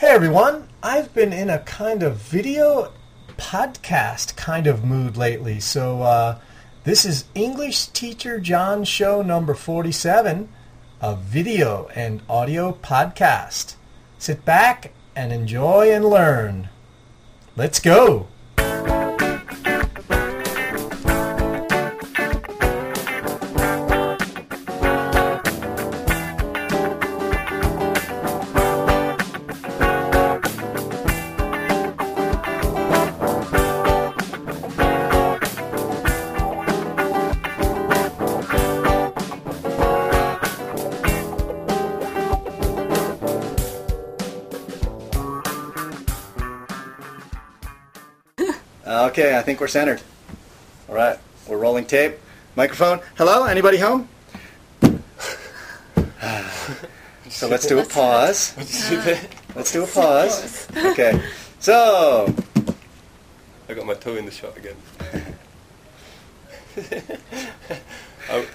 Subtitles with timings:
[0.00, 2.90] Hey everyone, I've been in a kind of video
[3.36, 6.38] podcast kind of mood lately, so uh,
[6.84, 10.48] this is English Teacher John Show number 47,
[11.02, 13.74] a video and audio podcast.
[14.18, 16.70] Sit back and enjoy and learn.
[17.54, 18.28] Let's go!
[49.40, 50.02] I think we're centered.
[50.86, 51.18] All right,
[51.48, 52.16] we're rolling tape.
[52.56, 53.00] Microphone.
[53.16, 54.06] Hello, anybody home?
[57.30, 58.54] so let's do a pause.
[59.56, 60.68] Let's do a pause.
[60.76, 61.22] Okay.
[61.58, 62.34] So,
[63.66, 64.76] I got my toe in the shot again.
[68.30, 68.46] Oh,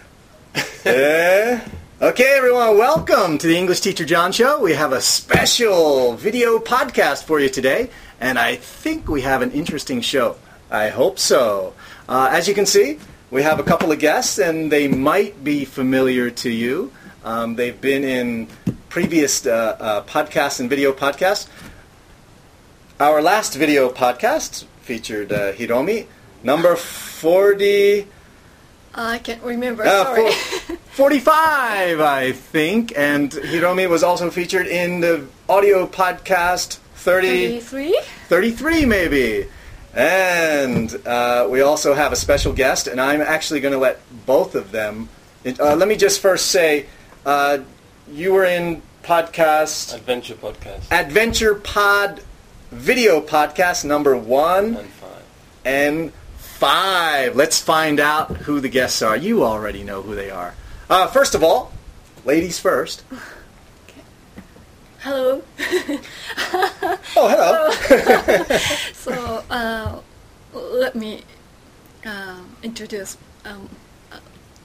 [0.85, 1.59] eh,
[1.99, 4.61] okay, everyone, welcome to the English Teacher John Show.
[4.61, 7.89] We have a special video podcast for you today,
[8.21, 10.37] and I think we have an interesting show.
[10.69, 11.73] I hope so.
[12.09, 12.99] Uh, as you can see,
[13.31, 16.91] we have a couple of guests, and they might be familiar to you.
[17.23, 18.47] Um, they've been in
[18.89, 21.47] previous uh, uh, podcasts and video podcasts.
[22.99, 26.05] Our last video podcast featured uh, Hiromi,
[26.43, 28.07] number 40.
[28.97, 29.83] I can't remember.
[29.83, 30.31] Uh, Sorry.
[30.31, 32.93] for- 45, I think.
[32.95, 38.01] And Hiromi was also featured in the audio podcast 30, 33?
[38.29, 39.47] 33, maybe.
[39.95, 44.53] And uh, we also have a special guest, and I'm actually going to let both
[44.53, 45.07] of them.
[45.45, 46.87] Uh, let me just first say,
[47.25, 47.59] uh,
[48.11, 50.91] you were in podcast adventure podcast.
[50.91, 52.21] Adventure Pod
[52.71, 55.23] video podcast number one and five.
[55.63, 57.35] and five.
[57.35, 59.15] Let's find out who the guests are.
[59.15, 60.55] You already know who they are.
[60.89, 61.71] Uh, first of all,
[62.25, 63.03] ladies first.
[65.05, 65.37] Hello.
[67.15, 67.69] Oh, hello.
[69.05, 69.13] so
[69.53, 70.01] uh,
[70.51, 71.21] let me
[72.03, 73.69] um, introduce um,
[74.11, 74.17] uh,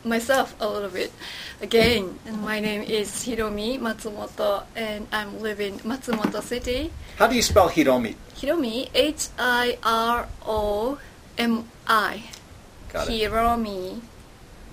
[0.03, 1.13] myself a little bit
[1.61, 2.19] again.
[2.25, 6.91] And my name is Hiromi Matsumoto, and I'm living Matsumoto City.
[7.19, 8.17] How do you spell Hiromi?
[8.35, 10.99] Hiromi, H I R O
[11.37, 12.25] M I.
[12.89, 13.31] Got it.
[13.31, 14.01] Hiromi.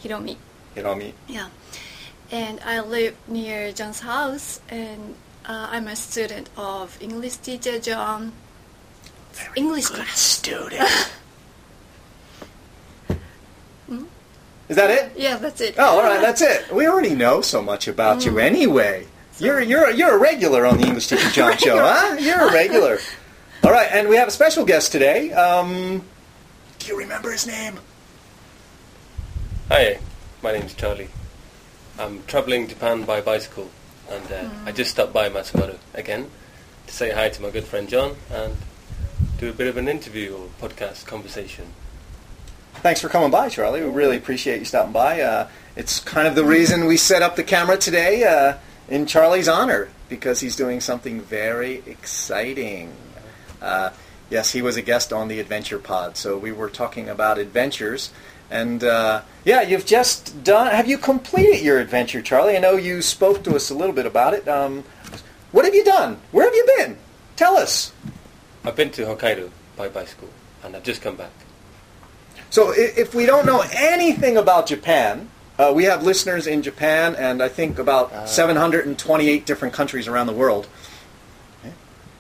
[0.01, 0.38] Hiromi.
[0.75, 1.11] Hiromi.
[1.28, 1.49] Yeah.
[2.31, 5.16] And I live near John's house, and
[5.47, 8.34] uh, I'm a student of English teacher John.
[9.56, 10.19] English class.
[10.19, 10.84] Student.
[14.69, 15.13] Is that it?
[15.16, 15.75] Yeah, that's it.
[15.78, 16.69] Oh, all right, that's it.
[16.74, 19.08] We already know so much about you anyway.
[19.40, 22.18] You're you're you're a regular on the English Teacher John show, huh?
[22.19, 23.00] You're a regular.
[23.64, 25.31] All right, and we have a special guest today.
[25.31, 26.03] Um,
[26.79, 27.79] do you remember his name?
[29.69, 30.00] Hi,
[30.41, 31.09] my name's Charlie.
[32.00, 33.69] I'm travelling Japan by bicycle,
[34.09, 36.29] and uh, I just stopped by Matsumoto again
[36.88, 38.56] to say hi to my good friend John and
[39.38, 41.66] do a bit of an interview or podcast conversation.
[42.75, 43.81] Thanks for coming by, Charlie.
[43.81, 45.22] We really appreciate you stopping by.
[45.22, 48.57] Uh, it's kind of the reason we set up the camera today uh,
[48.88, 52.94] in Charlie's honor because he's doing something very exciting.
[53.62, 53.91] Uh,
[54.29, 58.12] yes, he was a guest on the Adventure Pod, so we were talking about adventures.
[58.50, 60.68] And uh, yeah, you've just done.
[60.68, 62.58] Have you completed your adventure, Charlie?
[62.58, 64.46] I know you spoke to us a little bit about it.
[64.46, 64.84] Um,
[65.53, 66.19] what have you done?
[66.34, 66.97] Where have you been?
[67.38, 67.94] Tell us.
[68.66, 70.28] I've been to Hokkaido by bicycle,
[70.66, 71.31] and I've just come back.
[72.50, 77.41] So if we don't know anything about Japan, uh, we have listeners in Japan and
[77.41, 80.68] I think about 728 different countries around the world.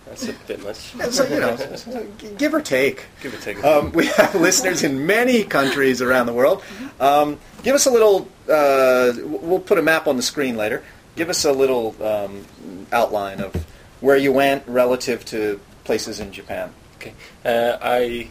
[0.09, 0.93] That's a bit much.
[1.11, 2.07] So, you know,
[2.37, 3.05] give or take.
[3.21, 3.63] Give or take.
[3.63, 6.63] Um, we have listeners in many countries around the world.
[6.99, 8.27] Um, give us a little.
[8.49, 10.83] Uh, we'll put a map on the screen later.
[11.15, 12.45] Give us a little um,
[12.91, 13.53] outline of
[14.01, 16.73] where you went relative to places in Japan.
[16.97, 17.13] Okay.
[17.45, 18.29] Uh, I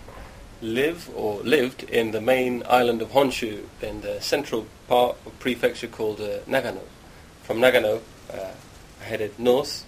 [0.60, 5.86] live or lived in the main island of Honshu in the central part of prefecture
[5.86, 6.82] called uh, Nagano.
[7.42, 8.00] From Nagano,
[8.32, 8.50] uh,
[9.00, 9.85] I headed north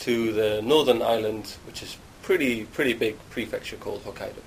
[0.00, 4.42] to the northern island, which is pretty pretty big prefecture called Hokkaido.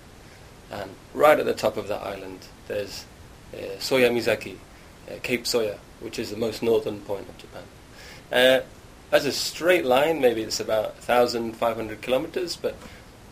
[0.71, 3.05] And right at the top of that island, there's
[3.53, 4.57] uh, Soya Mizaki,
[5.09, 7.63] uh, Cape Soya, which is the most northern point of Japan.
[8.31, 8.61] Uh,
[9.11, 12.75] as a straight line, maybe it's about 1,500 kilometers, but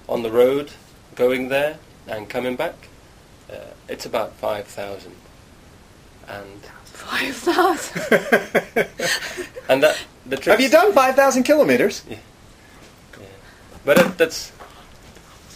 [0.08, 0.72] on the road
[1.16, 1.78] going there
[2.08, 2.88] and coming back,
[3.52, 5.12] uh, it's about 5,000.
[6.28, 6.62] And
[6.96, 8.02] Five thousand.
[9.70, 10.54] and that the trip.
[10.54, 12.04] have you done 5,000 kilometers?
[12.10, 12.18] Yeah.
[13.86, 14.52] But that, that's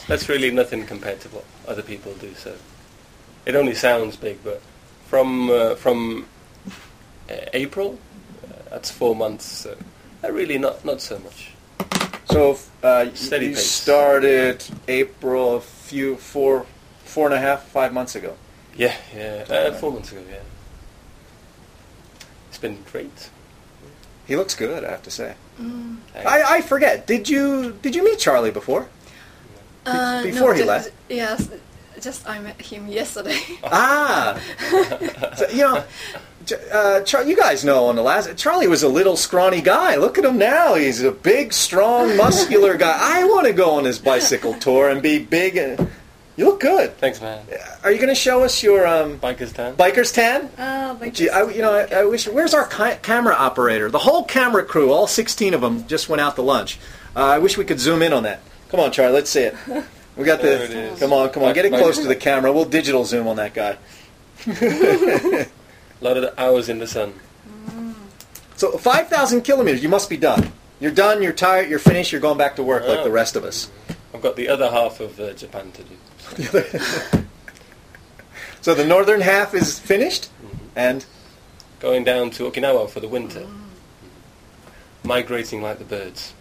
[0.07, 2.33] that's really nothing compared to what other people do.
[2.35, 2.55] So
[3.45, 4.61] it only sounds big, but
[5.07, 6.27] from uh, from
[7.29, 7.97] uh, April,
[8.43, 9.45] uh, that's four months.
[9.45, 9.75] So
[10.23, 11.51] uh, really not not so much.
[12.25, 13.65] So uh, Steady you pace.
[13.65, 16.67] started April a few four
[17.05, 18.35] four and a half five months ago.
[18.77, 20.21] Yeah, yeah, uh, four months ago.
[20.29, 20.48] Yeah, it's
[22.61, 23.29] been great.
[24.27, 25.33] He looks good, I have to say.
[25.59, 25.97] Mm.
[26.15, 27.07] I, I forget.
[27.07, 28.87] Did you did you meet Charlie before?
[29.85, 30.91] Uh, before no, he ju- left?
[31.09, 31.49] Yes,
[31.99, 33.39] just I met him yesterday.
[33.63, 34.39] Ah,
[35.35, 35.83] so, you know,
[36.45, 39.95] Ch- uh, Char- you guys know on the last Charlie was a little scrawny guy.
[39.95, 42.95] Look at him now; he's a big, strong, muscular guy.
[42.99, 45.57] I want to go on his bicycle tour and be big.
[45.57, 45.89] And
[46.39, 46.95] you look good.
[46.97, 47.45] Thanks, man.
[47.83, 49.75] Are you going to show us your um, Bikers town.
[49.75, 50.49] biker's tan?
[50.57, 52.27] Oh, but Gee, I, you know, I, I wish.
[52.27, 53.89] Where's our ca- camera operator?
[53.91, 56.79] The whole camera crew, all 16 of them, just went out to lunch.
[57.15, 58.39] Uh, I wish we could zoom in on that.
[58.69, 59.55] Come on, Charlie, let's see it.
[60.15, 60.63] We got There the.
[60.65, 60.99] it is.
[60.99, 62.51] Come on, come on, get it close to the camera.
[62.53, 63.77] We'll digital zoom on that guy.
[64.47, 65.45] A
[66.01, 67.13] lot of the hours in the sun.
[68.55, 70.51] So 5,000 kilometers, you must be done.
[70.79, 71.21] You're done.
[71.21, 71.69] You're tired.
[71.69, 72.11] You're finished.
[72.11, 73.69] You're going back to work like the rest of us.
[74.13, 76.63] I've got the other half of uh, Japan to do.
[78.61, 80.29] So the northern half is finished,
[80.75, 81.05] and
[81.79, 83.47] Going down to Okinawa for the winter.
[85.03, 86.33] Migrating like the birds.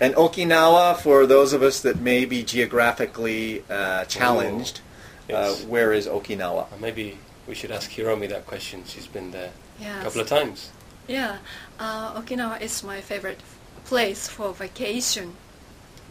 [0.00, 4.80] and Okinawa for those of us that may be geographically uh, challenged.
[5.28, 5.62] Yes.
[5.62, 6.66] Uh, where is Okinawa?
[6.80, 8.84] Maybe we should ask Hiromi that question.
[8.86, 9.52] She's been there
[9.82, 10.70] a couple of times.
[11.06, 11.36] Yeah,
[11.78, 13.40] uh, Okinawa is my favorite
[13.84, 15.34] place for vacation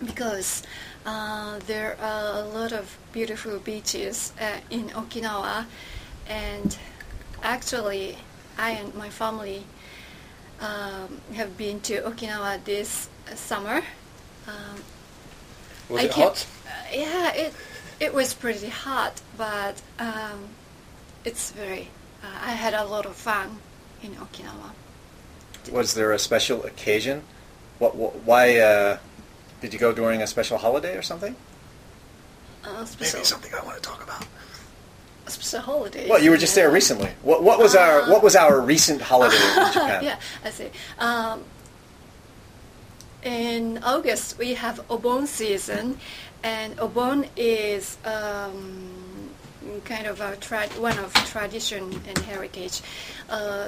[0.05, 0.61] because
[1.05, 5.65] uh, there are a lot of beautiful beaches uh, in Okinawa,
[6.27, 6.77] and
[7.41, 8.17] actually,
[8.57, 9.63] I and my family
[10.61, 13.81] um, have been to Okinawa this summer.
[14.47, 14.83] Um,
[15.89, 16.47] Was I it hot?
[16.65, 17.53] uh, yeah, it
[17.99, 20.49] it was pretty hot, but um,
[21.25, 21.89] it's very.
[22.23, 23.59] Uh, I had a lot of fun
[24.03, 24.71] in Okinawa.
[25.71, 27.23] Was there a special occasion?
[27.79, 27.93] What?
[27.93, 28.59] wh why?
[29.61, 31.35] Did you go during a special holiday or something?
[32.63, 34.25] Uh, special, something I want to talk about.
[35.27, 36.09] A special holidays.
[36.09, 37.11] Well, you were just there recently.
[37.23, 40.03] What, what was our Uh, What was our recent holiday in Japan?
[40.03, 40.69] yeah, I see.
[40.97, 41.43] Um,
[43.23, 45.97] in August, we have Obon season,
[46.41, 49.29] and Obon is um,
[49.83, 52.81] kind of a tra- one of tradition and heritage.
[53.29, 53.67] Uh,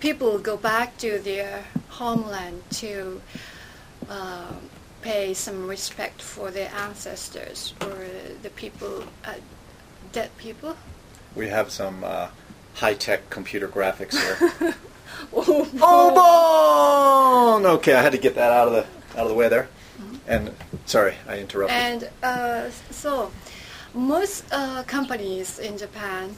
[0.00, 3.20] people go back to their homeland to
[4.08, 4.68] um
[5.02, 8.06] pay some respect for their ancestors or
[8.42, 9.34] the people, uh,
[10.12, 10.76] dead people.
[11.34, 12.28] We have some uh,
[12.74, 14.74] high tech computer graphics here.
[15.32, 15.68] Oh,
[17.60, 17.66] Obon.
[17.76, 19.68] Okay, I had to get that out of the out of the way there.
[20.26, 20.54] And
[20.86, 21.76] sorry, I interrupted.
[21.76, 23.30] And uh, so,
[23.94, 26.34] most uh, companies in Japan,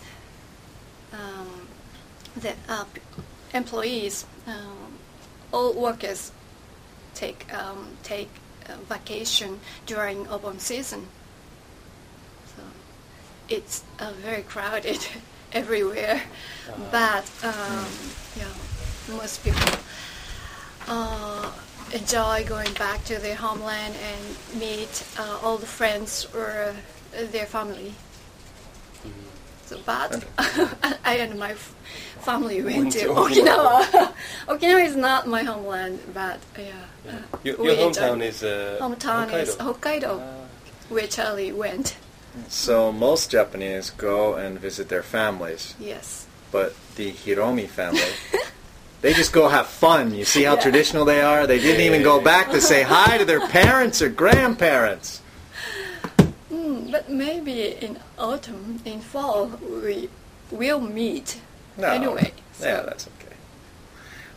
[1.13, 1.69] um,
[2.37, 2.85] the uh,
[3.55, 4.99] employees, um,
[5.53, 6.33] all workers
[7.15, 8.31] take um, take
[8.69, 11.07] uh, vacation during Obon season.
[12.57, 12.63] So,
[13.49, 15.07] it's uh, very crowded
[15.53, 16.23] everywhere,
[16.91, 17.87] but um,
[18.37, 18.49] yeah,
[19.09, 19.79] most people
[20.89, 21.53] uh,
[21.93, 26.75] enjoy going back to their homeland and meet uh, all the friends or
[27.17, 27.94] uh, their family.
[29.67, 31.55] So, but I and my
[32.21, 34.13] family went to Okinawa.
[34.49, 36.85] Okinawa is not my homeland, but yeah.
[37.08, 39.75] Uh, Your, your hometown is uh, hometown is Hokkaido.
[39.81, 40.46] Hokkaido, Ah,
[40.89, 41.96] where Charlie went.
[42.49, 46.27] so most Japanese go and visit their families, Yes.
[46.51, 48.01] but the Hiromi family,
[49.03, 50.15] they just go have fun.
[50.15, 50.63] You see how Yeah.
[50.63, 51.46] traditional they are.
[51.46, 55.20] They didn't even go back to say hi to their parents or grandparents.
[56.51, 59.46] Mm, but maybe in autumn, in fall,
[59.82, 60.08] we
[60.51, 61.41] will meet
[61.77, 61.89] No.
[61.89, 62.32] anyway.
[62.55, 62.67] So.
[62.67, 63.14] Yeah, that's okay.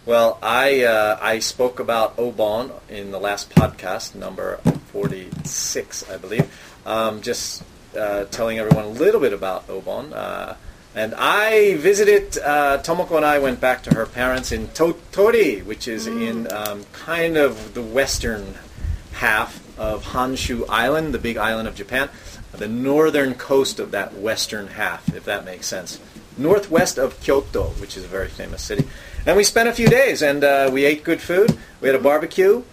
[0.07, 4.55] Well, I uh, I spoke about Obon in the last podcast, number
[4.93, 6.49] forty six, I believe.
[6.85, 7.61] Um, just
[7.93, 10.13] uh, telling everyone a little bit about Obon.
[10.13, 10.53] Uh,
[10.95, 12.37] and I visited.
[12.37, 16.85] Uh, Tomoko and I went back to her parents in Tottori, which is in um,
[16.93, 18.53] kind of the western
[19.11, 22.07] half of Honshu Island, the big island of Japan,
[22.53, 25.99] the northern coast of that western half, if that makes sense.
[26.37, 28.87] Northwest of Kyoto, which is a very famous city.
[29.27, 31.57] And we spent a few days, and uh, we ate good food.
[31.81, 32.63] We had a barbecue,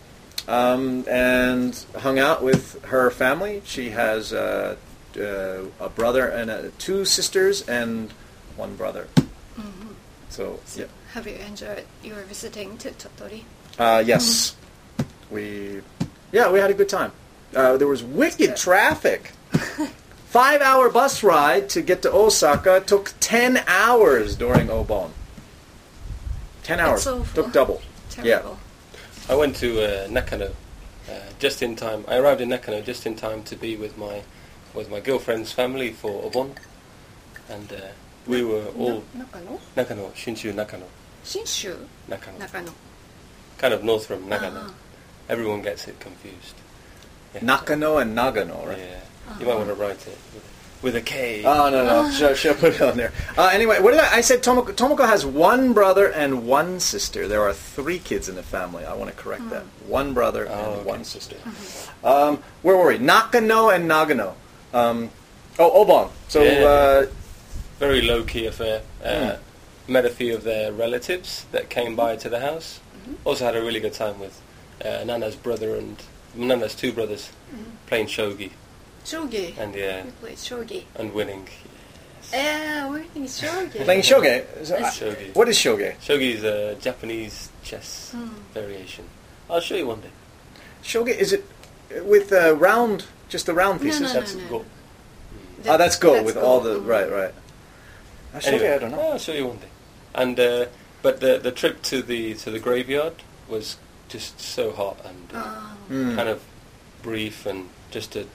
[0.47, 3.61] um, and hung out with her family.
[3.65, 4.77] She has uh,
[5.19, 8.13] uh, a brother and uh, two sisters and
[8.55, 9.09] one brother.
[10.29, 10.87] So, So yeah.
[11.15, 13.43] Have you enjoyed your visiting to Tottori?
[13.77, 14.55] Uh, yes,
[15.33, 15.81] we
[16.31, 17.11] Yeah, we had a good time.
[17.53, 19.33] Uh, there was wicked traffic.
[20.27, 25.11] Five hour bus ride to get to Osaka took 10 hours during Obon.
[26.65, 27.05] 10 hours.
[27.05, 27.43] That's awful.
[27.45, 27.83] Took double.
[28.11, 28.59] Terrible.
[29.29, 30.47] I went to uh, Nakano
[31.09, 32.05] uh, just in time.
[32.09, 34.23] I arrived in Nakano just in time to be with my
[34.75, 36.51] with my girlfriend's family for Obon,
[37.49, 37.77] and uh,
[38.27, 39.61] we were all Na- Nakano?
[39.77, 40.87] Nakano, Shinshu Nakano,
[41.25, 41.77] Shinshu?
[42.09, 42.73] Nakano, Nakano.
[43.59, 44.65] kind of north from Nagano.
[44.69, 44.75] Ah.
[45.29, 46.57] Everyone gets it confused.
[47.35, 47.45] Yeah.
[47.45, 48.79] Nakano and Nagano, right?
[48.79, 50.19] Yeah, you might want to write it
[50.85, 51.43] with, a K.
[51.45, 52.11] Oh, no, no.
[52.11, 53.13] Should, should I put it on there?
[53.37, 57.27] Uh, anyway, what did I, I said Tomoko, Tomoko has one brother and one sister.
[57.27, 58.85] There are three kids in the family.
[58.85, 59.65] I want to correct that.
[59.89, 60.83] One brother Oh, and okay.
[60.89, 61.37] one sister.
[62.05, 62.99] Um, where were we?
[62.99, 64.35] Nakano and Nagano.
[64.73, 65.11] Um,
[65.59, 66.11] oh, Obon.
[66.29, 66.65] So, Yeah.
[66.65, 67.07] uh,
[67.81, 68.83] Very low key affair.
[69.05, 69.93] Uh, Hmm.
[69.93, 72.81] Met a few of their relatives that came by to the house.
[73.25, 74.41] Also had a really good time with
[74.83, 76.03] uh, Nana's brother and
[76.35, 77.29] Nana's two brothers
[77.87, 78.53] playing shogi
[79.05, 79.57] Shogi.
[79.59, 80.85] and yeah You played shogi.
[80.97, 81.49] and winning.
[82.33, 83.85] Yeah, we're in shogi.
[83.85, 84.45] playing shoge.
[84.65, 85.35] So, It's- I- Shogi.
[85.35, 85.95] what is shogi?
[86.01, 88.29] Shogi is a Japanese chess Hmm.
[88.55, 89.05] variation.
[89.51, 90.11] I'll show you one day.
[90.83, 91.45] Shogi is it
[92.03, 94.01] with uh, round, just the round No, pieces?
[94.01, 94.49] no, no, That's no.
[94.49, 94.65] go.
[95.69, 96.75] Ah, that's go with all go.
[96.75, 96.87] the, Mhm.
[96.87, 97.35] right, right.
[98.35, 99.01] Uh, shoge, Anyway, I don't know.
[99.13, 99.69] I'll show you one day.
[100.15, 100.67] And uh,
[101.03, 103.15] but the the trip to the to the graveyard
[103.49, 103.77] was
[104.09, 105.77] just so hot and uh, Ah.
[105.89, 106.17] Hmm.
[106.17, 106.41] kind of
[107.03, 108.27] brief and just to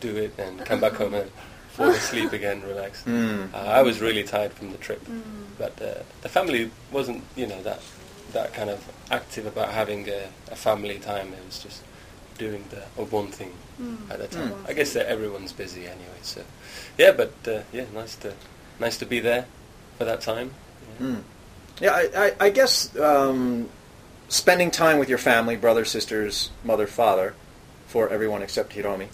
[0.00, 1.30] do it and come back home and
[1.70, 3.02] fall asleep again, relax.
[3.04, 3.44] Hmm.
[3.54, 5.22] Uh, I was really tired from the trip, Mm.
[5.58, 7.80] but uh, the family wasn't, you know, that
[8.32, 8.78] that kind of
[9.10, 11.32] active about having a, a family time.
[11.32, 11.82] It was just
[12.38, 14.10] doing the Obon thing Mm.
[14.10, 14.50] at the time.
[14.52, 14.68] Mm.
[14.70, 16.20] I guess that everyone's busy anyway.
[16.22, 16.42] So,
[16.98, 18.32] yeah, but uh, yeah, nice to
[18.78, 19.46] nice to be there
[19.98, 20.50] for that time.
[21.00, 21.06] Yeah.
[21.06, 21.22] Mm.
[21.80, 23.68] Yeah, I, I, I guess um,
[24.28, 27.34] spending time with your family, brothers, sisters, mother, father,
[27.90, 29.08] for everyone except Hiromi,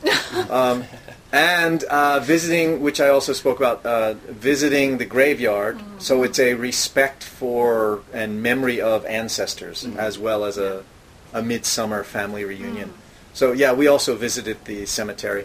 [0.50, 0.84] um,
[1.32, 5.80] and uh, visiting, which I also spoke about, uh, visiting the graveyard.
[5.98, 10.84] So it's a respect for and memory of ancestors, as well as a,
[11.32, 12.92] a midsummer family reunion.
[13.32, 15.44] So yeah, we also visited the cemetery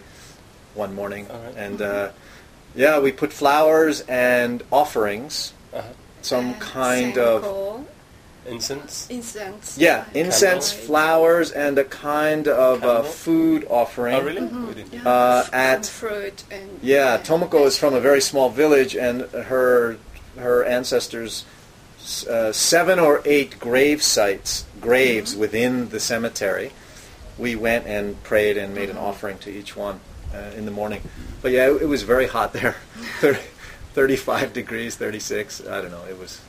[0.76, 1.56] one morning, All right.
[1.56, 2.10] and uh,
[2.76, 5.88] yeah, we put flowers and offerings Uh-huh.
[6.22, 7.86] some And kind of Senko,
[8.48, 9.08] Incense.
[9.10, 9.78] incense.
[9.78, 10.88] yeah like incense candle.
[10.88, 14.42] flowers and a kind of uh, food offering Oh, really?
[14.42, 14.76] Mhm.
[14.76, 14.84] We.
[14.98, 19.22] Yeah, Uh, at- and fruit and yeah tomoko is from a very small village and
[19.32, 19.98] her
[20.40, 21.46] her ancestors
[22.30, 26.72] uh, seven or eight grave sites graves within the cemetery
[27.38, 30.00] we went and prayed and made an offering to each one
[30.34, 31.02] uh, in the morning
[31.44, 32.76] but yeah it, it was very hot there
[33.22, 33.38] 30,
[33.94, 36.42] 35 degrees 36 i don't know it was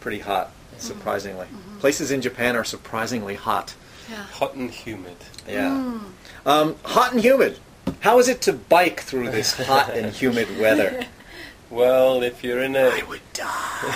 [0.00, 1.46] pretty hot surprisingly
[1.80, 3.74] places in japan are surprisingly hot
[4.10, 4.22] Yeah.
[4.38, 5.16] Hot and humid.
[5.48, 6.00] yeah Mm.
[6.46, 7.58] um, hot and humid
[8.00, 11.04] how is it to bike through this hot and humid weather
[11.70, 13.94] Well, if you're in a i would die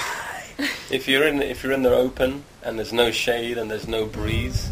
[0.91, 4.07] if you're in if you're in the open and there's no shade and there's no
[4.07, 4.71] breeze,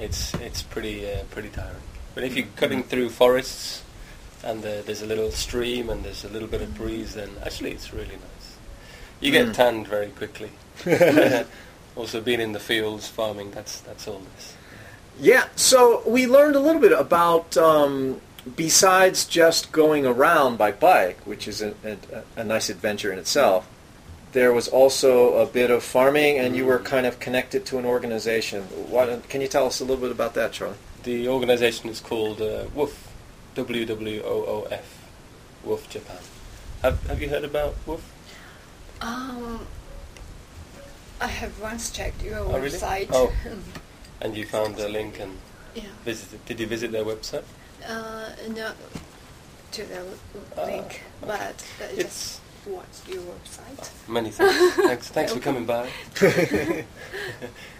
[0.00, 1.80] it's it's pretty uh, pretty tiring.
[2.14, 3.82] But if you're cutting through forests
[4.42, 7.70] and uh, there's a little stream and there's a little bit of breeze, then actually
[7.70, 8.48] it's really nice.
[9.20, 9.54] You get Mm.
[9.54, 10.50] tanned very quickly.
[11.96, 14.56] also, being in the fields farming, that's that's all this.
[15.18, 18.20] Yeah, so we learned a little bit about, um,
[18.54, 21.96] besides just going around by bike, which is a, a,
[22.40, 23.66] a nice adventure in itself,
[24.32, 27.86] there was also a bit of farming, and you were kind of connected to an
[27.86, 28.64] organization.
[28.64, 30.76] Why don't, can you tell us a little bit about that, Charlie?
[31.04, 32.92] The organization is called uh, WWOOF,
[33.54, 35.08] W W O O F,
[35.64, 36.18] WWOOF Japan.
[36.82, 38.00] Have Have you heard about WWOOF?
[39.00, 39.66] Um,
[41.20, 42.70] I have once checked your Oh, really?
[42.70, 43.08] website.
[43.12, 43.32] Oh.
[44.20, 45.36] And you found the link and
[45.74, 45.82] yeah.
[46.04, 46.42] visited.
[46.46, 47.44] Did you visit their website?
[47.86, 48.72] Uh, no,
[49.72, 50.04] to the
[50.56, 53.90] Ah, link, but uh, It's- just what's your website?
[54.08, 54.74] Many thanks.
[54.88, 55.90] thanks, thanks for coming by.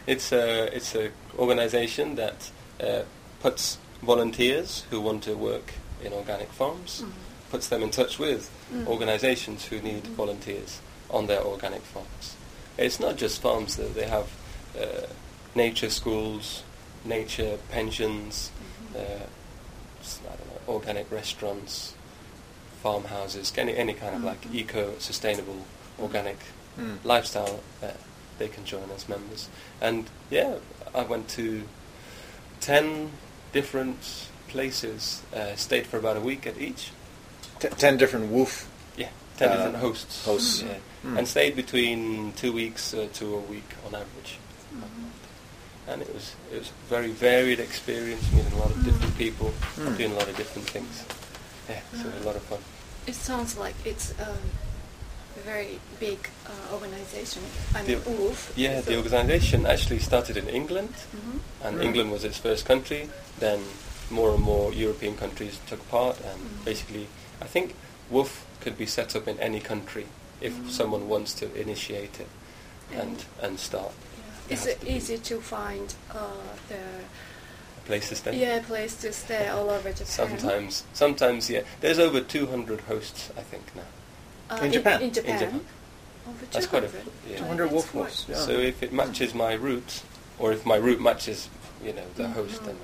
[0.07, 2.51] it's a it's a organisation that
[2.81, 3.03] uh,
[3.41, 5.73] puts volunteers who want to work
[6.05, 7.03] in organic farms,
[7.51, 8.87] puts them in touch with Mm.
[8.89, 12.36] organisations who need volunteers on their organic farms.
[12.79, 14.29] It's not just farms though; they have
[14.79, 15.07] uh,
[15.55, 16.63] nature schools,
[17.05, 18.51] nature pensions,
[18.95, 18.99] uh,
[20.01, 21.95] s- I don't know, organic restaurants,
[22.83, 24.55] farmhouses, any any kind of like Mhm.
[24.55, 25.65] eco-sustainable
[25.99, 26.39] organic
[26.77, 26.97] Hmm.
[27.05, 27.97] lifestyle that
[28.39, 29.49] they can join as members.
[29.81, 30.57] And yeah,
[30.95, 31.63] I went to
[32.61, 33.13] ten
[33.53, 33.99] different
[34.49, 36.91] places, uh, stayed for about a week at each.
[37.61, 38.67] T- ten different woof.
[38.97, 40.25] Yeah, ten Uh, different hosts.
[40.27, 40.63] hosts.
[40.63, 40.75] Yeah.
[41.07, 41.19] Mm.
[41.19, 44.39] And stayed between two weeks uh, to a week on average.
[45.89, 49.53] and it was it was a very varied experience, meeting a lot of different people,
[49.77, 49.97] Mm.
[49.97, 51.05] doing a lot of different things.
[51.69, 52.59] Yeah, so a lot of fun.
[53.07, 54.51] It sounds like it's um,
[55.37, 57.43] a very big uh, organization.
[57.75, 58.53] I mean, The- WWOOF.
[58.57, 61.39] Yeah, So- the organisation actually started in England, Mhm.
[61.65, 61.85] and Mm.
[61.85, 63.09] England was its first country.
[63.39, 63.61] Then
[64.11, 66.65] more and more European countries took part, and Mm.
[66.65, 67.07] basically,
[67.41, 67.75] I think
[68.11, 70.07] WWOOF could be set up in any country
[70.41, 70.71] if Mm.
[70.71, 72.29] someone wants to initiate it
[72.93, 73.93] and and start
[74.49, 74.55] Yeah.
[74.55, 76.17] Is It it to easy to find uh,
[76.69, 78.37] the a place to stay.
[78.39, 80.07] yeah place to stay all over Japan?
[80.07, 81.63] Sometimes, sometimes, yeah.
[81.81, 83.89] There's over 200 hosts, I think now.
[84.57, 85.03] Uh, In Japan?
[85.03, 85.33] In, Japan.
[85.33, 85.61] In Japan.
[86.29, 87.13] Over That's quite a 200.
[87.31, 87.39] yeah.
[87.39, 88.27] 200 wolf quite- wolves.
[88.29, 88.37] Yeah.
[88.37, 90.03] So if it matches my route,
[90.39, 91.49] or if my route matches,
[91.85, 92.67] you know, the host, Mhm.
[92.67, 92.77] then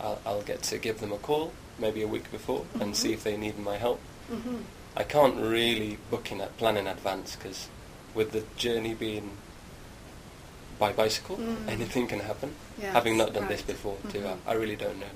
[0.00, 3.22] I'll, I'll get to give them a call, maybe a week before, and see if
[3.24, 3.98] they need my help.
[4.30, 4.62] Mhm.
[4.96, 7.68] I can't really book in, plan in advance because
[8.14, 9.30] with the journey being
[10.78, 11.68] by bicycle, Mm.
[11.68, 12.54] anything can happen.
[12.80, 14.38] Yes, Having not done this before, too, Mhm.
[14.46, 15.10] I, I really don't know.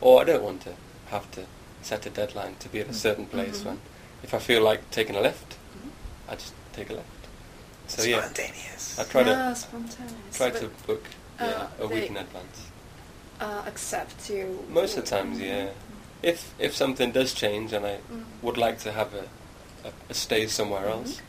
[0.00, 0.74] Or I don't want to
[1.10, 1.44] have to
[1.82, 2.94] set a deadline to be at a Mm.
[2.94, 3.64] certain place Mhm.
[3.66, 3.80] when,
[4.22, 5.90] if I feel like taking a left, Mhm.
[6.28, 7.08] I just take a left.
[7.88, 8.98] So yeah, Spontaneous.
[8.98, 10.36] I try to spontaneous.
[10.36, 11.04] try But, to book
[11.40, 12.58] yeah, uh, a week in advance.
[13.40, 14.66] uh, accept you.
[14.68, 15.68] Most of the times, yeah.
[16.22, 18.24] If if something does change and I Mm.
[18.42, 19.24] would like to have a,
[19.88, 20.90] a, a stay somewhere Mhm.
[20.92, 21.20] else,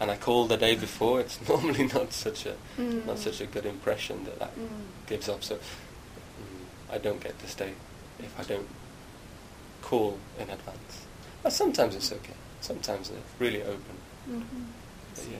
[0.00, 3.06] and I call the day before, it's normally not such a Mm.
[3.06, 4.68] not such a good impression that that Mm.
[5.06, 5.42] gives off.
[5.44, 7.72] So mm, I don't get to stay
[8.18, 8.68] if I don't
[9.82, 11.06] call in advance.
[11.42, 12.36] But sometimes it's okay.
[12.60, 13.96] Sometimes they're really open.
[14.28, 14.66] Mhm.
[15.14, 15.38] But yeah.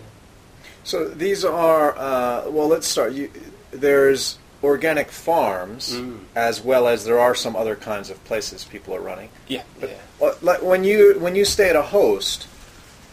[0.85, 2.68] So these are uh, well.
[2.68, 3.12] Let's start.
[3.12, 3.30] You,
[3.71, 6.21] there's organic farms Mm.
[6.37, 9.28] as well as there are some other kinds of places people are running.
[9.49, 9.62] Yeah.
[9.81, 9.90] But
[10.21, 10.33] yeah.
[10.42, 12.47] like when you when you stay at a host,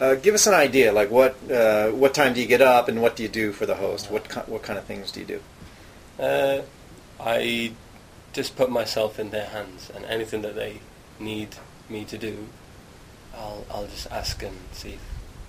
[0.00, 0.92] uh, give us an idea.
[0.92, 3.66] Like what uh, what time do you get up and what do you do for
[3.66, 4.10] the host?
[4.10, 5.40] What ki- what kind of things do you do?
[6.22, 6.62] Uh,
[7.18, 7.72] I
[8.32, 10.80] just put myself in their hands, and anything that they
[11.18, 11.56] need
[11.88, 12.46] me to do,
[13.34, 15.00] I'll I'll just ask and see if,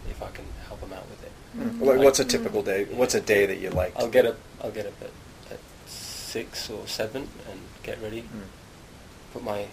[0.10, 1.32] if I can help them out with it.
[1.54, 1.84] Hmm.
[1.84, 2.86] Like what's a typical day?
[2.86, 3.94] What's a day that you like?
[3.98, 5.12] I'll get up I'll get up at
[6.32, 8.48] six or seven and get ready, Hmm.
[9.34, 9.66] put my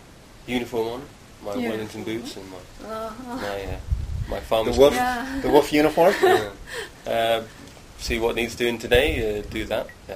[0.47, 1.03] uniform on,
[1.45, 1.71] my Yeah.
[1.71, 3.37] Wellington boots, and my Uh-huh.
[3.37, 3.79] my uh,
[4.29, 5.41] my The wolf, Yeah.
[5.43, 6.15] the wolf uniform.
[6.23, 6.51] yeah.
[7.15, 7.43] uh,
[7.99, 9.87] see what needs doing today, uh, do that.
[10.09, 10.15] Uh,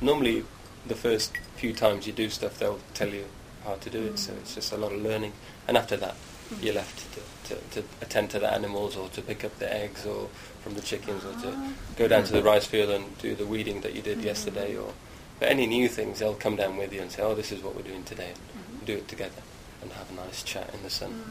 [0.00, 0.44] normally,
[0.86, 3.24] the first few times you do stuff, they'll tell you
[3.64, 5.32] how to do it, so it's just a lot of learning.
[5.66, 6.14] And after that,
[6.60, 7.20] you're left to,
[7.54, 10.28] to, to attend to the animals or to pick up the eggs or
[10.62, 11.50] from the chickens or to
[11.96, 14.76] go down to the rice field and do the weeding that you did yesterday.
[14.76, 14.92] Or
[15.40, 17.74] But any new things, they'll come down with you and say, oh, this is what
[17.74, 18.32] we're doing today.
[18.78, 19.42] And do it together
[19.82, 21.22] and have a nice chat in the sun,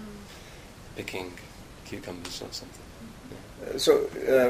[0.96, 1.34] picking
[1.86, 2.84] cucumbers or something.
[3.64, 3.70] Yeah.
[3.76, 4.08] Uh, So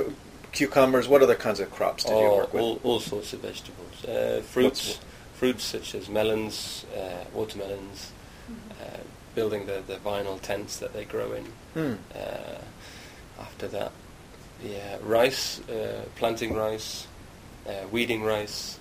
[0.07, 0.11] uh,
[0.51, 1.07] cucumbers.
[1.07, 2.61] What other kinds of crops did you Oh, work with?
[2.61, 4.03] all, all sorts of vegetables.
[4.05, 4.99] Uh, fruits, What's-
[5.35, 8.11] fruits such as melons, uh, watermelons,
[8.81, 8.97] uh,
[9.35, 11.97] building the, the vinyl tents that they grow in.
[12.15, 12.59] Uh,
[13.39, 13.91] after that,
[14.63, 17.07] yeah, rice, uh, planting rice,
[17.67, 18.79] uh, weeding rice,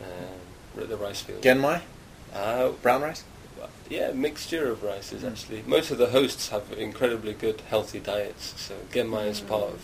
[0.00, 1.42] uh, the rice field.
[1.42, 1.80] Genmai,
[2.34, 3.24] Uh, brown rice.
[3.88, 5.30] yeah, mixture of rices Mm.
[5.32, 5.62] actually.
[5.66, 9.80] Most of the hosts have incredibly good, healthy diets, so genmai is part of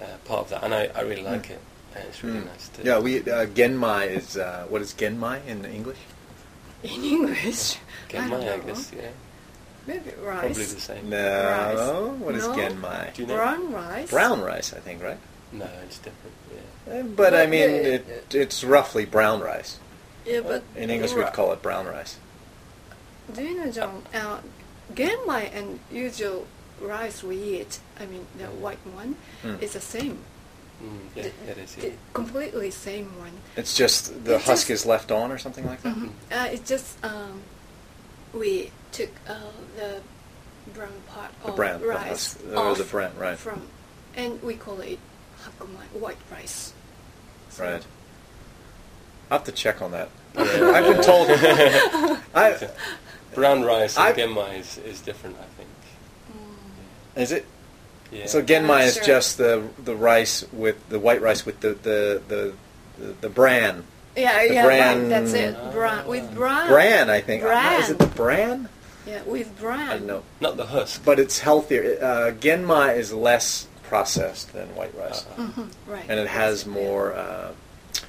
[0.00, 1.60] uh, part of that, and I, I really like it.
[1.94, 2.46] And it's really Mm.
[2.46, 2.84] nice to.
[2.84, 5.98] Yeah, we uh, genmai is uh, what is genmai in English?
[6.84, 7.76] In English,
[8.10, 8.92] I genmai, don't I, guess.
[8.94, 9.08] Yeah,
[9.86, 10.40] Maybe rice.
[10.40, 11.08] probably the same.
[11.08, 12.20] No, Rice.
[12.20, 12.54] what is No?
[12.54, 13.14] genmai?
[13.14, 13.36] Do you know?
[13.36, 14.10] Brown rice.
[14.10, 15.18] Brown rice, I think, right?
[15.52, 16.34] No, it's different.
[16.86, 16.94] Yeah.
[17.00, 19.78] Uh, But I mean, the- it, it's roughly brown rice.
[20.26, 22.16] Yeah, but In English, we'd call it brown rice.
[23.34, 24.02] Do you know, John?
[24.14, 24.38] Uh,
[24.94, 26.46] genmai and usual
[26.80, 29.60] rice we eat, I mean the white one, Mm.
[29.62, 30.18] is the same.
[30.82, 31.74] Mm, yeah, The- it is.
[31.74, 31.92] the Yeah.
[32.14, 33.32] completely same one.
[33.56, 35.94] It's just the It's husk just- is left on, or something like that.
[35.96, 36.10] Mhm.
[36.30, 37.42] Uh, it's just um,
[38.32, 39.34] we took uh,
[39.76, 40.00] the
[40.74, 43.38] brown part The of bran, the rice husk, the off bran, right.
[43.38, 43.62] from,
[44.14, 44.98] and we call it
[45.48, 46.72] hakumai, white rice.
[47.50, 47.82] So- Right.
[49.30, 50.08] I'll have to check on that.
[50.36, 50.70] Yeah.
[50.74, 51.28] I've been told.
[52.34, 52.68] I,
[53.34, 55.68] Brown rice and I've- genmai is, is different, I think.
[56.32, 57.20] Mm.
[57.22, 57.44] is it?
[58.10, 58.26] Yeah.
[58.26, 59.04] So genmai is Sure.
[59.04, 62.54] just the the rice with the white rice with the the the,
[62.98, 63.84] the, the bran.
[64.16, 65.08] Yeah, The yeah, bran- right.
[65.10, 65.72] That's it.
[65.72, 66.68] Bran with bran.
[66.68, 67.42] Bran, I think.
[67.42, 67.82] Bran.
[67.82, 68.68] Is it the bran?
[69.06, 69.88] Yeah, with bran.
[69.88, 70.22] I don't know.
[70.40, 71.04] Not the husk.
[71.04, 71.98] But it's healthier.
[72.00, 76.04] Uh, genmai is less processed than white rice, Uh, Mhm, right.
[76.08, 77.48] and it has more uh,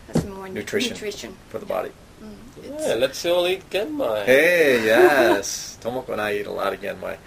[0.08, 0.94] That's more nutrition.
[0.94, 1.38] nutrition.
[1.50, 1.92] for the body.
[2.22, 4.26] Mm, yeah, let's all eat genmai.
[4.26, 5.78] Hey, yes.
[5.82, 7.18] Tomoko and I eat a lot of genmai.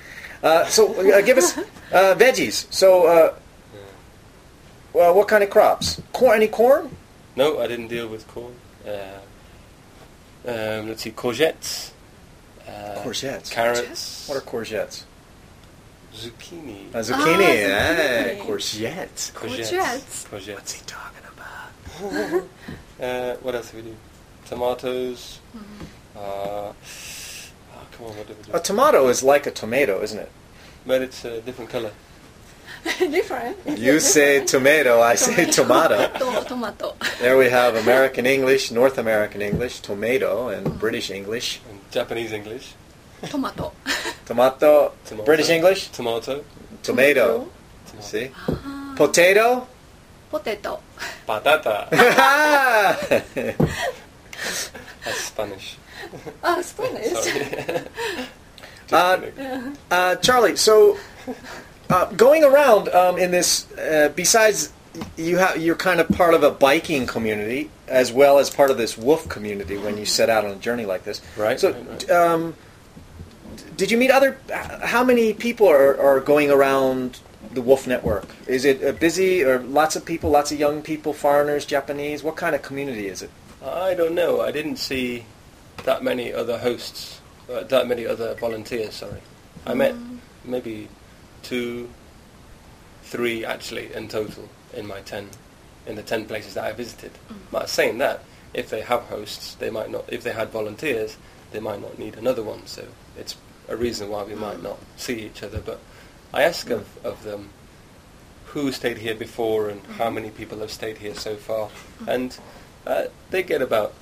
[0.42, 1.56] Uh, so uh, give us
[1.92, 2.66] uh, veggies.
[2.70, 3.34] So, uh,
[3.74, 3.80] Yeah.
[4.92, 6.00] well, what kind of crops?
[6.12, 6.36] Corn?
[6.36, 6.96] Any corn?
[7.36, 8.54] No, I didn't deal with corn.
[8.86, 9.20] Uh,
[10.44, 11.90] Um, let's see, courgettes.
[12.66, 13.48] Uh, Courgettes.
[13.50, 14.26] Carrots.
[14.28, 15.04] What are courgettes?
[16.14, 16.94] Zucchini?
[16.94, 17.44] Uh, zucchini.
[17.44, 18.46] Ah, eh, zucchini.
[18.46, 19.33] courgettes.
[19.33, 20.27] Courgettes.
[20.29, 20.55] Courgettes.
[20.55, 22.44] What's he talking about?
[23.03, 23.96] Uh, what else do we do?
[24.46, 25.40] Tomatoes.
[25.57, 25.85] Mm-hmm.
[26.16, 26.72] Uh, oh,
[27.90, 28.53] come on, what do we do?
[28.57, 30.31] A tomato is like a tomato, isn't it?
[30.87, 31.92] but it's a different color.
[32.98, 33.57] Different.
[33.79, 36.09] You say tomato, I say tomato.
[36.18, 36.94] To- tomato.
[37.20, 41.61] There we have American English, North American English, tomato, and British English.
[41.70, 42.75] And Japanese English.
[43.28, 43.72] Tomato.
[44.26, 45.24] Tomato, Tomato.
[45.24, 46.44] British English, Tomato.
[46.82, 47.48] tomato.
[47.87, 48.00] Tomato.
[48.00, 48.30] See?
[48.48, 49.66] Ah, Potato.
[50.30, 50.80] Potato.
[51.28, 51.88] Patata.
[51.90, 53.35] That's
[55.04, 55.76] That's Spanish.
[56.42, 57.12] Ah, Spanish.
[57.12, 57.82] Sorry.
[58.92, 59.18] Uh.
[59.90, 60.98] Uh, Charlie, so
[61.88, 64.70] uh, going around um, in this, uh, besides
[65.16, 68.76] you have you're kind of part of a biking community as well as part of
[68.76, 71.22] this wolf community when you set out on a journey like this.
[71.38, 72.11] Right, So, right, right.
[72.11, 72.56] um, d-
[73.76, 74.38] did you meet other?
[74.82, 77.20] How many people are, are going around
[77.52, 78.26] the Wolf Network?
[78.46, 82.22] Is it uh, busy or lots of people, lots of young people, foreigners, Japanese?
[82.22, 83.30] What kind of community is it?
[83.64, 84.40] I don't know.
[84.40, 85.24] I didn't see
[85.84, 88.94] that many other hosts, uh, that many other volunteers.
[88.94, 89.20] Sorry,
[89.66, 89.94] I met
[90.44, 90.88] maybe
[91.42, 91.90] two,
[93.02, 95.28] three actually in total in my ten,
[95.86, 97.12] in the ten places that I visited.
[97.50, 100.04] But saying that, if they have hosts, they might not.
[100.08, 101.16] If they had volunteers,
[101.52, 102.66] they might not need another one.
[102.66, 102.86] So
[103.16, 103.36] it's
[103.68, 105.60] a reason why we might not see each other.
[105.60, 105.80] But
[106.34, 107.50] I ask of, of them
[108.46, 111.70] who stayed here before and how many people have stayed here so far,
[112.06, 112.38] and
[112.86, 113.94] uh, they get about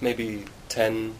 [0.00, 1.14] maybe ten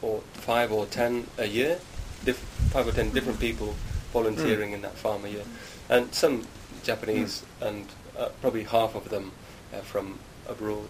[0.00, 1.80] or five or ten a year,
[2.24, 2.38] diff-
[2.72, 3.74] five or ten different people
[4.12, 5.44] volunteering in that farm a year,
[5.88, 6.46] and some
[6.84, 9.32] Japanese and uh, probably half of them
[9.74, 10.88] uh, from abroad.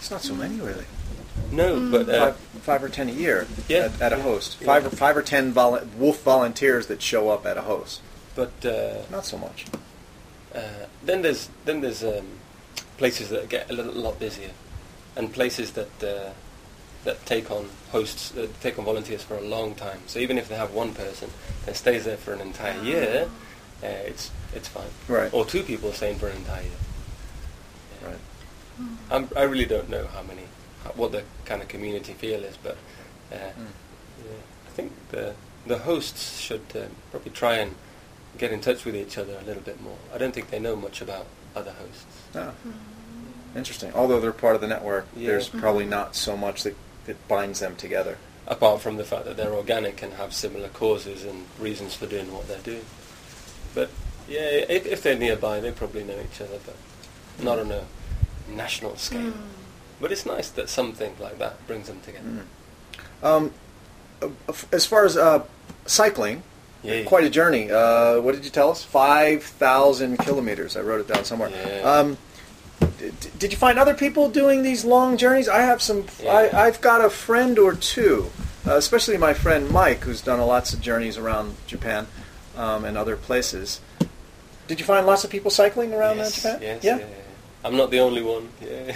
[0.00, 0.84] It's not so many, really.
[1.52, 4.56] No, but uh, Five, five or ten a year Yeah, at, at a yeah, host.
[4.60, 4.66] yeah.
[4.66, 8.00] Five or five or ten vol- wolf volunteers that show up at a host.
[8.34, 9.66] but uh, Not so much.
[10.54, 10.60] Uh,
[11.04, 12.26] then there's then there's um,
[12.98, 14.50] places that get a little, lot busier,
[15.16, 16.30] and places that uh,
[17.04, 20.00] that take on hosts, uh, take on volunteers for a long time.
[20.06, 21.30] So even if they have one person
[21.66, 23.28] that stays there for an entire year,
[23.82, 24.90] uh, it's it's fine.
[25.08, 25.32] Right.
[25.32, 26.72] Or two people staying for an entire year.
[28.80, 28.86] Yeah.
[29.10, 29.16] Right.
[29.16, 30.42] I'm, I really don't know how many,
[30.96, 32.76] what the kind of community feel is, but
[33.32, 33.66] uh, Mm.
[34.24, 34.32] yeah,
[34.66, 35.34] I think the
[35.66, 37.74] the hosts should uh, probably try and
[38.38, 39.98] get in touch with each other a little bit more.
[40.14, 42.06] I don't think they know much about other hosts.
[42.34, 42.52] Ah,
[43.54, 43.92] interesting.
[43.94, 45.28] Although they're part of the network, Yeah.
[45.28, 46.74] there's probably not so much that,
[47.06, 48.16] that binds them together.
[48.46, 52.32] apart from the fact that they're organic and have similar causes and reasons for doing
[52.34, 52.84] what they're doing.
[53.74, 53.90] But
[54.28, 54.40] yeah,
[54.76, 56.74] if, if they're nearby, they probably know each other, but
[57.44, 57.84] not on a
[58.50, 59.32] national scale.
[60.00, 62.24] But it's nice that something like that brings them together.
[63.22, 63.24] Mm.
[63.26, 63.52] Um,
[64.22, 64.28] uh,
[64.72, 65.44] as far as uh,
[65.86, 66.42] cycling,
[66.82, 67.02] Yeah.
[67.04, 67.70] quite a journey.
[67.70, 68.82] Uh, what did you tell us?
[68.82, 70.76] Five thousand kilometers.
[70.76, 71.50] I wrote it down somewhere.
[71.50, 71.82] Yeah.
[71.82, 72.16] Um,
[72.98, 75.48] d- d- did you find other people doing these long journeys?
[75.48, 76.06] I have some.
[76.22, 76.32] Yeah.
[76.32, 78.30] I, I've got a friend or two,
[78.66, 82.06] uh, especially my friend Mike, who's done lots of journeys around Japan
[82.56, 83.80] um, and other places.
[84.66, 86.58] Did you find lots of people cycling around uh, yes, Japan?
[86.62, 86.98] Yes, yeah.
[87.62, 87.68] Yeah.
[87.68, 88.48] I'm not the only one.
[88.60, 88.94] Yeah.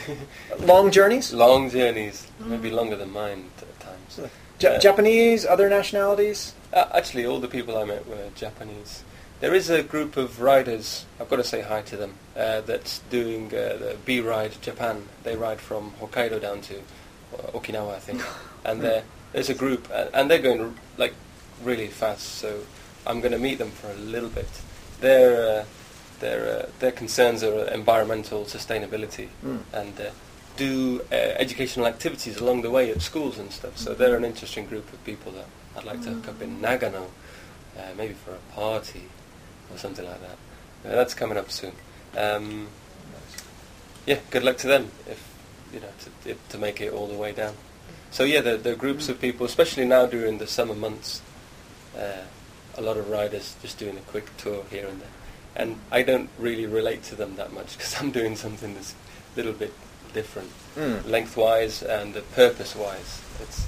[0.60, 1.32] Long journeys.
[1.32, 4.20] Long journeys, maybe longer than mine at times.
[4.60, 6.54] Ja- Uh, Japanese, other nationalities.
[6.72, 9.02] Uh, actually, all the people I met were Japanese.
[9.40, 13.00] There is a group of riders, I've got to say hi to them, uh, that's
[13.10, 15.08] doing uh, the B-Ride Japan.
[15.24, 18.22] They ride from Hokkaido down to uh, Okinawa, I think.
[18.64, 21.12] And there- there's a group, uh, and they're going like
[21.62, 22.60] really fast, so
[23.06, 24.48] I'm going to meet them for a little bit.
[25.00, 25.64] Their, uh,
[26.24, 29.60] their, uh, their concerns are environmental sustainability Mm.
[29.80, 30.04] and uh,
[30.56, 33.74] do uh, educational activities along the way at schools and stuff.
[33.84, 37.04] So they're an interesting group of people that I'd like to hook up in Nagano,
[37.76, 39.04] uh, maybe for a party
[39.70, 40.38] or something like that.
[40.84, 41.72] That's coming up soon.
[42.16, 42.68] Um,
[44.06, 44.84] yeah, good luck to them
[45.14, 45.20] if
[45.72, 47.54] you know to, if, to make it all the way down.
[48.10, 51.20] So yeah, the the groups of people, especially now during the summer months,
[51.98, 52.24] uh,
[52.76, 55.13] a lot of riders just doing a quick tour here and there.
[55.56, 58.94] And I don't really relate to them that much because I'm doing something that's
[59.34, 59.72] a little bit
[60.12, 61.08] different, Mm.
[61.08, 63.20] lengthwise and uh, purpose-wise.
[63.40, 63.64] It's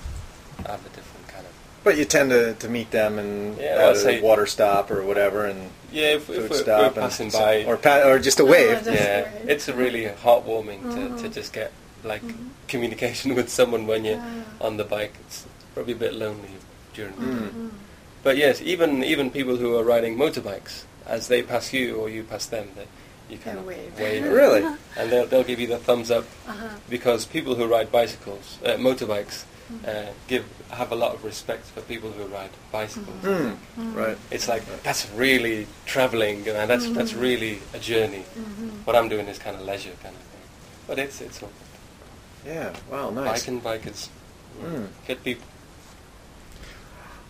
[0.66, 1.52] I have a different kind of.
[1.84, 5.02] But you tend to, to meet them and Yeah, at a say- water stop or
[5.04, 8.18] whatever, and Yeah, if, food if we're, stop we're passing so- by, or pa- or
[8.18, 8.82] just a wave.
[8.84, 9.48] That's yeah, great.
[9.50, 11.34] it's a really heartwarming to, to Mhm.
[11.34, 11.70] just get
[12.04, 12.48] like Mhm.
[12.68, 14.42] communication with someone when you're Yeah.
[14.66, 15.14] on the bike.
[15.26, 15.44] It's
[15.74, 16.50] probably a bit lonely
[16.94, 17.38] during the Mm.
[17.38, 17.50] day.
[17.58, 17.70] Mm.
[18.24, 22.22] But yes, even even people who are riding motorbikes, as they pass you or you
[22.24, 22.86] pass them, they,
[23.30, 23.98] you kind And of wave.
[23.98, 24.62] wave, Really?
[24.96, 26.68] and they'll they'll give you the thumbs up Uh-huh.
[26.88, 29.84] because people who ride bicycles, uh, motorbikes, Mm-hmm.
[29.90, 33.18] uh, give have a lot of respect for people who ride bicycles.
[33.26, 33.98] Hmm.
[33.98, 34.16] Right.
[34.30, 37.20] It's like that's really traveling, and that's that's Mm-hmm.
[37.28, 38.22] really a journey.
[38.84, 40.46] What I'm doing is kind of leisure kind of thing,
[40.86, 41.50] but it's it's all
[42.46, 42.70] Yeah.
[42.88, 43.10] Wow.
[43.10, 43.26] Nice.
[43.26, 44.08] bike and bikers.
[44.62, 44.86] Mm.
[45.08, 45.46] Get people.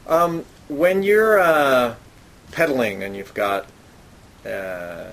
[0.07, 1.95] Um, when you're uh,
[2.57, 3.67] pedaling and you've got
[4.47, 5.11] uh,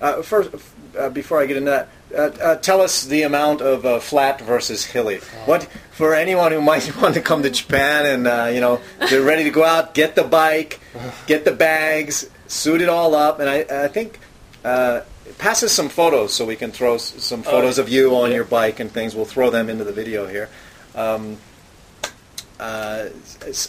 [0.00, 0.50] uh, first,
[0.98, 4.40] uh, before I get into that, uh, uh, tell us the amount of uh, flat
[4.40, 5.18] versus hilly.
[5.46, 8.80] What for anyone who might want to come to Japan and uh, you know
[9.10, 10.80] they're ready to go out, get the bike,
[11.26, 14.18] get the bags, suit it all up, and I, I think.
[14.64, 15.00] Uh,
[15.38, 18.30] pass us some photos so we can throw s- some Oh, photos of you on
[18.30, 18.36] yeah.
[18.36, 19.14] your bike and things.
[19.14, 20.48] We'll throw them into the video here.
[20.94, 21.36] Um,
[22.60, 23.08] uh,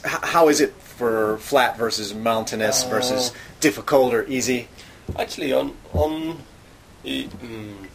[0.04, 4.68] how is it for flat versus mountainous Uh, versus difficult or easy?
[5.20, 6.12] Actually, on on
[7.04, 7.88] y- mm,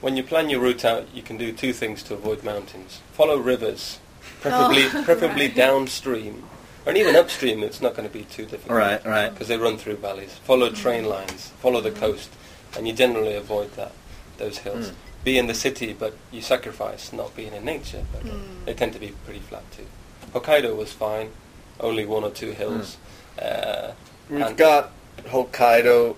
[0.00, 3.36] when you plan your route out, you can do two things to avoid mountains: follow
[3.36, 3.98] rivers,
[4.40, 5.56] preferably Oh, preferably right.
[5.64, 6.44] downstream,
[6.86, 7.64] or even upstream.
[7.64, 8.78] It's not going to be too difficult.
[8.78, 9.30] Right, right.
[9.32, 10.34] Because they run through valleys.
[10.44, 11.50] Follow train lines.
[11.60, 12.30] Follow the coast,
[12.76, 13.92] and you generally avoid that
[14.38, 14.86] those hills.
[14.90, 14.94] Mm.
[15.24, 18.04] Be in the city, but you sacrifice not being in nature.
[18.12, 18.34] But uh,
[18.66, 19.86] they tend to be pretty flat too.
[20.32, 21.30] Hokkaido was fine,
[21.80, 22.96] only one or two hills.
[23.40, 23.92] Uh,
[24.30, 24.90] We've got
[25.24, 26.16] Hokkaido,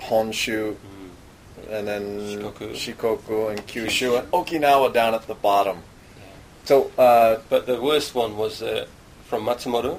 [0.00, 2.72] Honshu, Mm, and then Shikoku.
[2.72, 4.18] Shikoku and Kyushu, Kyushu.
[4.18, 5.78] and Okinawa down at the bottom.
[6.16, 6.22] yeah.
[6.64, 8.86] So, uh, But the worst one was uh,
[9.26, 9.98] from Matsumoto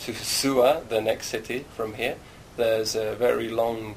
[0.00, 2.16] to Suwa, the next city from here.
[2.56, 3.96] There's a very long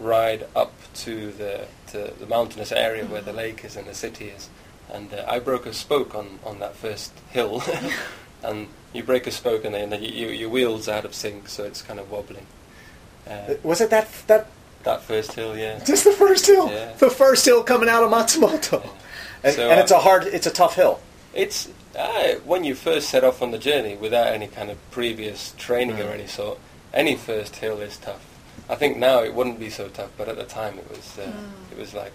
[0.00, 4.26] ride up to the to the mountainous area where the lake is and the city
[4.26, 4.48] is.
[4.92, 7.62] And uh, I broke a spoke on, on that first hill.
[8.42, 11.64] and you break a spoke and then you, you, your wheel's out of sync, so
[11.64, 12.46] it's kind of wobbling.
[13.28, 14.46] Uh, was it that that
[14.84, 15.82] that first hill, yeah.
[15.84, 16.70] just the first hill?
[16.70, 16.92] Yeah.
[16.94, 18.88] The first hill coming out of Matsumoto,
[19.42, 21.00] and, So, and uh, it's a hard, it's a tough hill.
[21.34, 25.52] It's uh, when you first set off on the journey without any kind of previous
[25.58, 26.14] training or Mm.
[26.14, 26.58] any sort.
[26.92, 28.24] Any first hill is tough.
[28.68, 31.18] I think now it wouldn't be so tough, but at the time it was.
[31.18, 31.32] Uh,
[31.72, 32.12] It was like,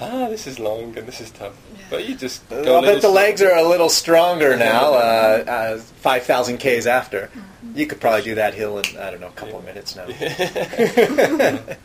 [0.00, 1.54] ah, this is long and this is tough.
[1.90, 4.92] But you just I go a bet the little legs are a little stronger now.
[4.94, 7.78] Uh, uh, Five thousand k's after, Mm-hmm.
[7.78, 10.06] you could probably do that hill in I don't know a couple of minutes now.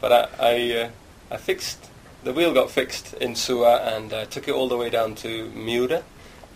[0.00, 0.90] But I I, uh,
[1.32, 1.90] I fixed
[2.24, 5.50] the wheel got fixed in Suwa and I took it all the way down to
[5.50, 6.02] Miura,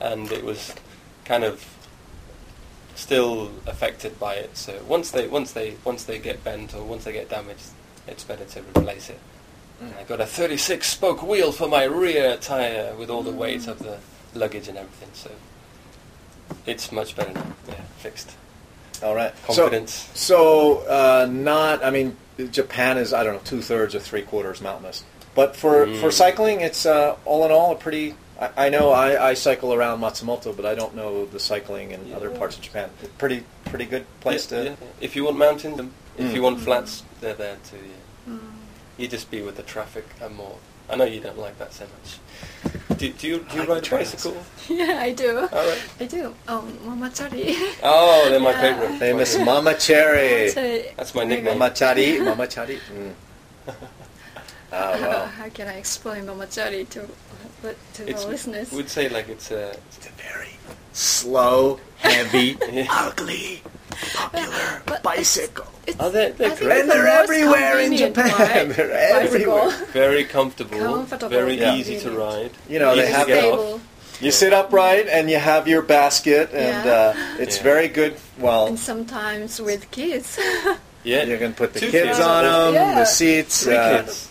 [0.00, 0.74] and it was
[1.24, 1.64] kind of
[2.94, 4.56] still affected by it.
[4.56, 7.66] So once they once they once they get bent or once they get damaged,
[8.06, 9.18] it's better to replace it.
[9.82, 13.66] And I got a 36 spoke wheel for my rear tire with all the weight
[13.66, 13.98] of the
[14.34, 15.08] luggage and everything.
[15.12, 15.30] So
[16.66, 17.46] it's much better now.
[17.68, 18.36] Yeah, fixed.
[19.02, 20.08] All right, Confidence.
[20.14, 21.84] So, so uh, not.
[21.84, 22.16] I mean,
[22.52, 25.02] Japan is I don't know two thirds or three quarters mountainous,
[25.34, 26.00] but for Mm.
[26.00, 28.14] for cycling, it's uh, all in all a pretty.
[28.40, 32.06] I, I know I, I cycle around Matsumoto, but I don't know the cycling in
[32.06, 32.16] Yeah.
[32.16, 32.90] other parts of Japan.
[33.18, 34.64] Pretty pretty good place Yeah, to.
[34.70, 34.76] yeah.
[35.00, 35.80] If you want mountains,
[36.16, 36.34] if Mm.
[36.34, 37.78] you want flats, they're there too.
[38.28, 38.34] Yeah.
[38.98, 40.56] You just be with the traffic and more.
[40.90, 42.98] I know you don't like that so much.
[42.98, 44.36] Do, do you do you like ride a bicycle?
[44.68, 45.38] Yeah, I do.
[45.38, 45.82] All right.
[46.00, 46.34] I do.
[46.48, 47.56] Um, Mamachari.
[47.82, 48.60] Oh, they're my Yeah.
[48.60, 48.98] favorite.
[48.98, 50.52] Famous Mama Chari.
[50.52, 50.96] Mamachari.
[50.96, 51.58] That's my Very nickname.
[51.58, 52.24] Mama Chari.
[52.24, 52.78] Mama Chari.
[52.92, 53.12] Mm.
[54.74, 55.26] Ah, Uh, well.
[55.26, 57.06] how can I explain Mamachari to
[57.62, 58.72] but to the listeners?
[58.72, 59.70] We'd say like it's a.
[59.96, 60.56] It's a very
[60.92, 62.86] slow, heavy, Yeah.
[62.90, 63.62] ugly,
[64.14, 65.66] popular But bicycle.
[65.86, 66.80] It's, Oh, they're- they're great.
[66.82, 68.30] And they're most everywhere in Japan.
[68.38, 68.68] right?
[68.76, 69.70] They're everywhere.
[69.92, 71.74] Very comfortable, Comfortable, very yeah.
[71.74, 72.50] easy to ride.
[72.68, 73.80] You know, they have to off.
[74.20, 76.92] You sit upright and you have your basket, and Yeah.
[77.16, 77.62] uh, it's Yeah.
[77.64, 78.14] very good.
[78.38, 80.38] Well, And sometimes with kids.
[81.04, 82.20] Yeah, you can put the Two kids kids.
[82.20, 82.94] on them, Yeah.
[83.00, 83.64] the seats.
[83.64, 84.28] Three uh, kids.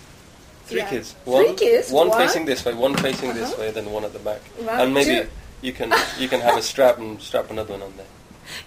[0.67, 0.89] Three Yeah.
[0.89, 1.15] kids.
[1.25, 1.91] Three One, kids?
[1.91, 2.17] One What?
[2.17, 3.59] facing this way, one facing this Uh-huh.
[3.61, 4.39] way, then one at the back.
[4.55, 5.27] One, and maybe two.
[5.61, 8.07] you can you can have a strap and strap another one on there.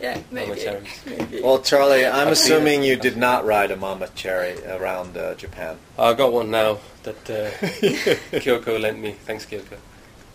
[0.00, 0.52] Yeah, maybe.
[0.52, 1.18] Mamachari.
[1.18, 1.42] maybe.
[1.42, 5.76] Well, Charlie, I'm I've assuming you did not ride a Mama Chari around uh, Japan.
[5.98, 7.50] I got one now that uh,
[8.38, 9.12] Kyoko lent me.
[9.12, 9.76] Thanks, Kyoko,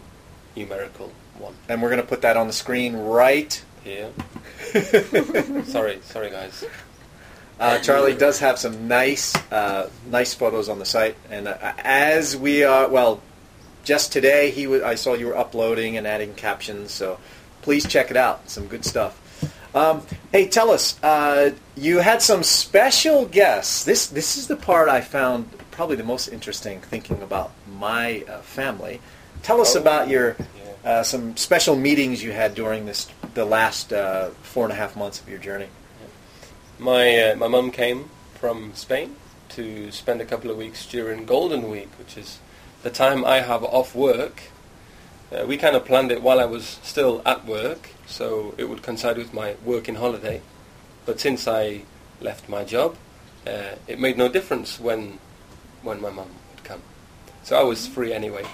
[0.56, 1.54] numerical one.
[1.70, 4.12] and we're going to put that on the screen right here.
[5.66, 6.64] sorry, sorry guys.
[7.62, 12.36] Uh, Charlie does have some nice, uh, nice photos on the site, and uh, as
[12.36, 13.22] we are, well,
[13.84, 17.20] just today he w- I saw you were uploading and adding captions, so
[17.62, 18.50] please check it out.
[18.50, 19.18] Some good stuff.
[19.76, 23.86] Um, hey, tell us, uh, you had some special guests.
[23.86, 28.40] This this is the part I found probably the most interesting, thinking about my uh,
[28.42, 29.00] family.
[29.44, 30.36] Tell us Oh, about your
[30.84, 30.90] yeah.
[30.92, 34.96] uh, some special meetings you had during this the last uh, four and a half
[34.96, 35.68] months of your journey.
[36.82, 39.16] My uh, my mum came from Spain
[39.50, 42.40] to spend a couple of weeks during Golden Week, which is
[42.82, 44.42] the time I have off work.
[45.32, 48.82] Uh, we kind of planned it while I was still at work, so it would
[48.82, 50.42] coincide with my working holiday.
[51.06, 51.84] But since I
[52.20, 52.96] left my job,
[53.46, 55.20] uh, it made no difference when
[55.84, 56.82] when my mum would come.
[57.44, 58.46] So I was free anyway,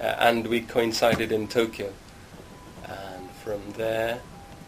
[0.00, 1.92] uh, and we coincided in Tokyo.
[2.84, 4.22] And from there,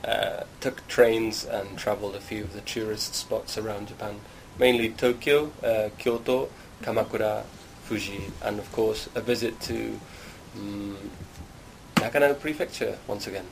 [0.04, 4.20] uh, took trains and travelled a few of the tourist spots around Japan,
[4.58, 6.48] mainly Tokyo, uh, Kyoto,
[6.82, 7.44] Kamakura,
[7.84, 9.98] Fuji, and of course a visit to
[10.56, 10.96] um,
[11.96, 13.46] Nagano Prefecture once again,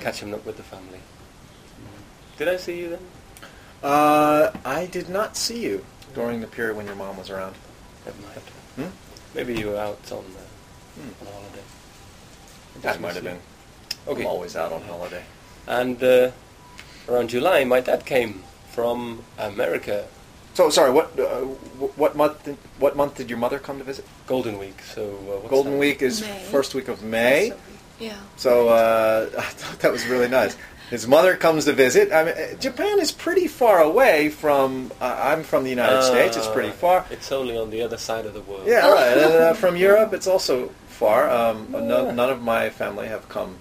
[0.00, 0.98] catching up with the family.
[0.98, 2.38] Mm.
[2.38, 3.00] Did I see you then?
[3.82, 7.54] Uh, I did not see you during the period when your mom was around.
[8.06, 8.40] Never mind.
[8.76, 9.36] Hmm?
[9.36, 11.26] Maybe you were out on, uh, Hmm.
[11.26, 11.62] on holiday.
[12.80, 13.38] That might have been.
[14.06, 14.22] Okay.
[14.22, 15.22] I'm always out on holiday.
[15.68, 16.30] And uh,
[17.08, 20.06] around July, my dad came from America,
[20.54, 21.44] So sorry, what uh,
[22.00, 24.04] what month did, what month did your mother come to visit?
[24.26, 24.78] Golden Week.
[24.94, 25.78] So uh, what's Golden that?
[25.86, 26.42] Week is May.
[26.50, 27.52] first week of May.
[28.00, 28.16] Yeah.
[28.36, 30.56] So uh, I thought that was really nice.
[30.90, 32.10] His mother comes to visit.
[32.12, 34.90] I mean, uh, Japan is pretty far away from.
[35.00, 36.34] Uh, I'm from the United States.
[36.36, 37.04] It's pretty Uh, far.
[37.10, 38.64] It's only on the other side of the world.
[38.66, 39.16] Yeah, right.
[39.42, 41.28] Uh, from Europe, it's also far.
[41.28, 43.58] Um, no, none of my family have come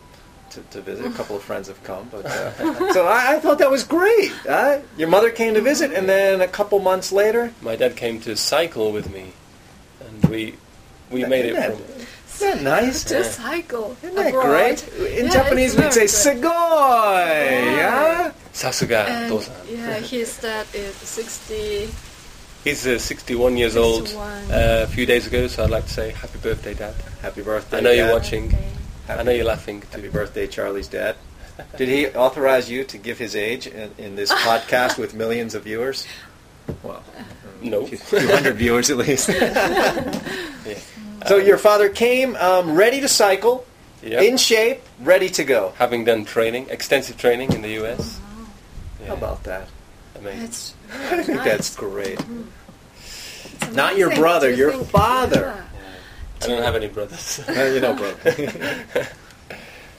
[0.57, 1.05] to, to visit.
[1.05, 4.31] A couple of friends have come, but uh, so I, I thought that was great.
[4.47, 8.19] Uh, your mother came to visit, and then a couple months later, My dad came
[8.21, 9.33] to cycle with me,
[10.01, 10.55] and we
[11.11, 11.81] we made it Isn't from.
[11.87, 13.03] that- Isn't that nice?
[13.05, 14.45] To cycle Isn't that abroad.
[14.45, 14.79] great?
[15.19, 16.51] In Yeah, Japanese, we'd say very good.
[16.51, 18.31] "sugoi." Yeah.
[18.53, 19.51] Sasuga And, Dosan.
[19.69, 21.89] yeah, his dad is 60.
[22.63, 24.09] He's uh, 61 years old.
[24.17, 26.95] Uh, a few days ago, so I'd like to say happy birthday, Dad.
[27.21, 27.77] Happy birthday!
[27.77, 28.13] I know you're Dad.
[29.07, 29.19] Watching.
[29.19, 30.11] I know you're laughing Happy too.
[30.11, 31.15] birthday, Charlie's dad.
[31.77, 35.63] Did he authorize you to give his age in, in this podcast with millions of
[35.63, 36.05] viewers?
[36.83, 37.03] Well,
[37.61, 37.81] No.
[37.85, 39.29] a few hundred viewers at least.
[40.67, 40.77] Yeah.
[41.27, 43.65] So your father came um, ready to cycle,
[44.03, 44.21] Yep.
[44.21, 45.73] in shape, ready to go.
[45.77, 48.19] Having done training, extensive training in the US.
[48.99, 49.07] Yeah.
[49.07, 49.67] How about that?
[50.19, 50.43] Amazing.
[50.43, 50.73] It's
[51.11, 52.19] I think that's great.
[53.61, 55.53] It's Not your brother, your think- father.
[55.55, 55.76] Yeah.
[56.41, 57.39] I don't have any brothers.
[57.47, 58.13] Uh, you know, bro.
[58.25, 59.05] yeah.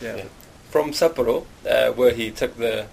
[0.01, 0.25] Yeah.
[0.71, 2.87] From Sapporo, uh, where he took the,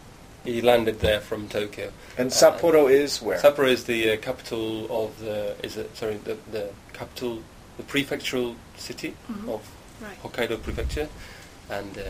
[0.44, 1.92] he landed there from Tokyo.
[2.18, 3.38] And Sapporo is where?
[3.40, 7.42] Sapporo is the uh, capital of the, is it, sorry, the, the capital,
[7.78, 9.50] the prefectural city Mhm.
[9.54, 9.62] of
[10.02, 10.22] Right.
[10.24, 11.08] Hokkaido Prefecture,
[11.70, 12.02] and uh,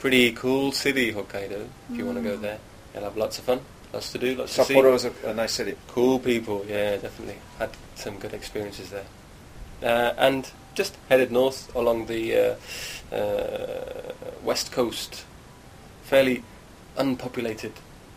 [0.00, 1.66] pretty cool city, Hokkaido.
[1.90, 2.42] If you want to go Mm.
[2.42, 2.58] there,
[2.94, 3.60] you'll have lots of fun,
[3.92, 5.76] lots to do, lots to Sapporo is a, a nice city.
[5.88, 9.04] Cool people, yeah, definitely had some good experiences there, uh,
[9.82, 12.56] and just headed north along the
[13.12, 14.12] uh, uh,
[14.42, 15.24] west coast,
[16.02, 16.42] fairly
[16.96, 17.72] unpopulated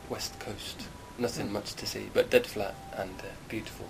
[0.09, 0.87] west coast.
[1.17, 3.87] Nothing much to see, but dead flat and uh, beautiful.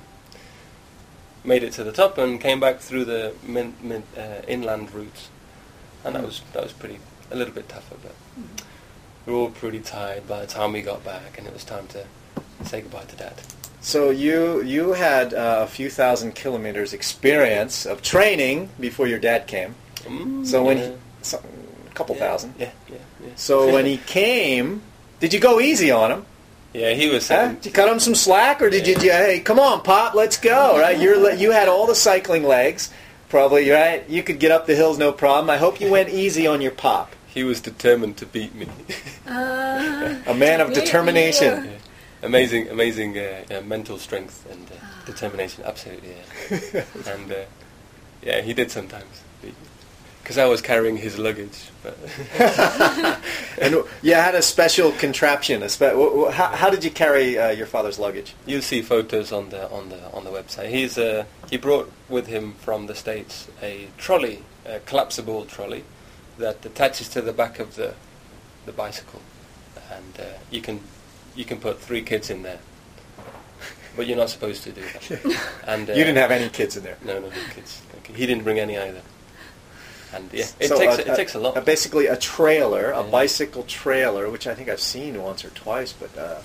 [1.44, 5.30] Made it to the top and came back through the min, min, uh, inland routes,
[6.04, 6.26] and that Mm.
[6.26, 7.00] was that was pretty
[7.32, 8.16] a little bit tougher, but
[9.26, 11.88] we were all pretty tired by the time we got back, and it was time
[11.88, 12.06] to
[12.66, 13.36] say goodbye to Dad.
[13.82, 19.48] So you you had uh, a few thousand kilometers experience of training before your dad
[19.48, 19.76] came.
[20.04, 20.88] Mm, So when yeah.
[20.90, 21.38] he, so,
[21.90, 22.54] a couple Yeah, thousand.
[22.60, 23.30] Yeah, yeah, yeah.
[23.36, 24.82] So when he came,
[25.20, 26.26] did you go easy on him?
[26.74, 27.28] yeah, he was.
[27.28, 27.54] Huh?
[27.54, 30.38] Did you cut him some slack, or did you, you hey, come on, pop, let's
[30.38, 31.00] go, right?
[31.00, 32.92] You're you had all the cycling legs,
[33.30, 34.08] probably, right?
[34.10, 35.50] You could get up the hills no problem.
[35.50, 37.16] I hope you went easy on your pop.
[37.28, 38.68] He was determined to beat me.
[39.30, 41.70] Uh, A man of yeah, determination.
[42.22, 45.64] Amazing, amazing uh, yeah, mental strength and uh, determination.
[45.66, 46.10] Absolutely,
[46.50, 46.84] yeah.
[47.14, 47.36] and uh,
[48.22, 49.24] yeah, he did sometimes
[50.30, 51.72] because I was carrying his luggage.
[51.82, 51.98] But
[53.60, 55.64] And you had a special contraption.
[55.64, 55.96] A spe-
[56.32, 58.36] how, how did you carry uh, your father's luggage?
[58.46, 60.70] you'll see photos on the on the on the website.
[60.70, 65.84] He's uh, he brought with him from the states a trolley, a collapsible trolley
[66.38, 67.96] that attaches to the back of the
[68.68, 69.22] the bicycle,
[69.92, 70.82] and uh, you can
[71.40, 72.60] you can put three kids in there.
[73.96, 75.40] But you're not supposed to do that.
[75.68, 76.98] And uh, You didn't have any kids in there.
[77.04, 77.82] No, no, no kids.
[78.00, 78.14] Okay.
[78.14, 79.02] He didn't bring any either.
[80.14, 81.56] And yeah, it So takes a- it takes a lot.
[81.58, 83.10] a- basically, a trailer, a Yeah.
[83.20, 86.40] bicycle trailer, which I think I've seen once or twice, but uh,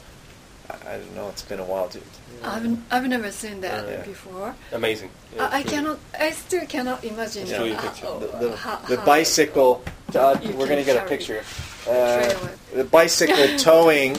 [0.70, 1.28] I, I don't know.
[1.30, 1.88] It's been a while.
[1.88, 1.99] To,
[2.45, 4.03] I've, I've never seen that Yeah.
[4.14, 4.55] before.
[4.72, 5.11] Amazing.
[5.34, 5.99] Yeah, I, I cannot.
[6.26, 7.47] I still cannot imagine.
[7.49, 8.12] Show you a how- picture.
[8.20, 9.82] the, the, how- the how- bicycle.
[10.14, 11.40] Uh, we're going to get a picture.
[11.88, 12.32] Uh,
[12.74, 14.12] the bicycle towing,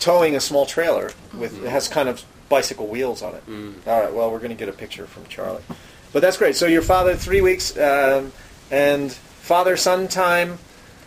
[0.00, 3.46] towing a small trailer with it has kind of bicycle wheels on it.
[3.46, 3.74] Mm.
[3.86, 4.12] All right.
[4.12, 5.62] Well, we're going to get a picture from Charlie,
[6.12, 6.56] but that's great.
[6.56, 8.32] So your father three weeks um,
[8.70, 10.58] and father son time,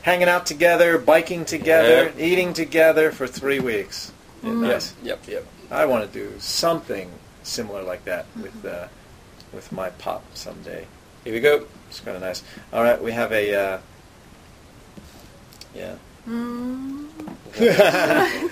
[0.04, 2.24] hanging out together, biking together, Yeah.
[2.26, 4.12] eating together for three weeks.
[4.44, 4.68] Mm.
[4.68, 4.94] Yes.
[5.04, 5.28] Yep.
[5.28, 5.46] Yep.
[5.72, 7.10] I want to do something
[7.44, 8.88] similar like that with uh,
[9.54, 10.86] with my pop someday.
[11.24, 11.66] Here we go.
[11.90, 12.44] It's kind of nice.
[12.74, 13.80] All right, we have a uh,
[15.76, 15.96] yeah.
[16.28, 17.08] Mm,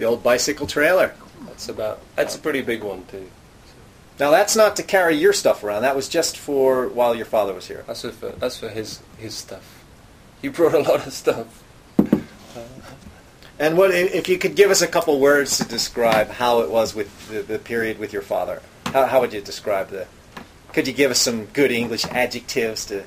[0.00, 1.14] the old bicycle trailer.
[1.46, 2.00] That's about.
[2.16, 3.30] That's a pretty big one too.
[4.18, 5.82] Now that's not to carry your stuff around.
[5.82, 7.84] That was just for while your father was here.
[7.86, 9.84] That's for that's for his his stuff.
[10.42, 11.62] He brought a lot of stuff.
[13.58, 16.94] And what if you could give us a couple words to describe how it was
[16.94, 18.62] with the, the period with your father?
[18.86, 20.06] How, how would you describe the?
[20.72, 23.04] Could you give us some good English adjectives to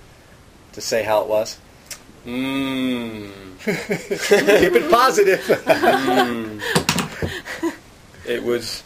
[0.74, 1.58] to say how it was?
[2.26, 3.30] Mmm.
[3.64, 5.40] Keep it positive.
[5.42, 6.62] Mm.
[8.28, 8.84] it was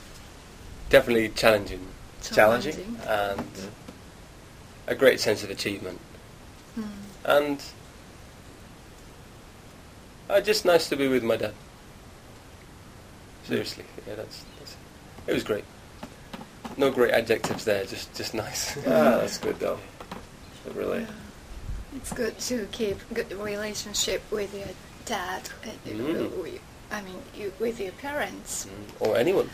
[0.89, 1.85] definitely challenging
[2.21, 2.97] Challenging?
[3.07, 3.47] and
[4.87, 5.99] a great sense of achievement.
[6.77, 6.87] Mm.
[7.25, 7.63] And
[10.29, 11.53] uh, just nice to be with my dad.
[13.45, 14.75] Seriously, yeah, that's, that's
[15.27, 15.33] it.
[15.33, 15.63] was great.
[16.75, 18.77] No great adjectives there, just just nice.
[18.79, 19.79] ah, that's good though.
[20.65, 21.05] It really.
[21.95, 24.67] It's good to keep good relationship with your
[25.05, 25.49] dad.
[25.85, 26.41] Mm.
[26.41, 26.61] with-
[26.91, 28.65] I mean, you, with your parents.
[28.65, 29.49] Mm, or anyone.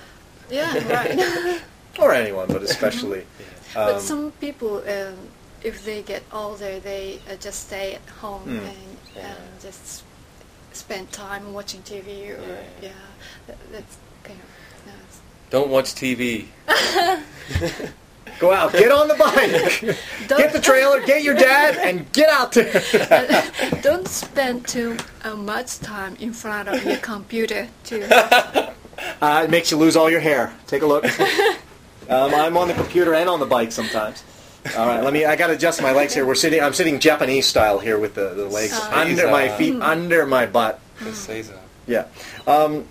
[0.49, 1.61] Yeah, right.
[1.99, 3.23] Or anyone, but especially.
[3.75, 5.15] but um, some people, um,
[5.63, 8.67] if they get older, they uh, just stay at home Mm.
[8.67, 9.29] and Yeah.
[9.29, 10.03] um, just
[10.73, 12.63] spend time watching TV or Yeah.
[12.81, 12.89] yeah,
[13.47, 15.21] that, that's kind of nice.
[15.51, 16.47] Don't watch TV.
[18.39, 19.97] Go out, get on the bike,
[20.28, 22.82] get the trailer, get your dad, and get out there.
[23.82, 28.07] Don't spend too uh, much time in front of your computer too.
[29.21, 30.53] Uh, it makes you lose all your hair.
[30.67, 31.03] Take a look.
[32.09, 34.24] um, I'm on the computer and on the bike sometimes.
[34.78, 35.26] All right, let me.
[35.26, 36.26] I got to adjust my legs here.
[36.26, 36.61] We're sitting.
[36.61, 40.80] I'm sitting Japanese style here with the, the legs under my feet, under my butt.
[40.99, 41.57] seiza.
[41.86, 42.05] Yeah.
[42.47, 42.86] Um,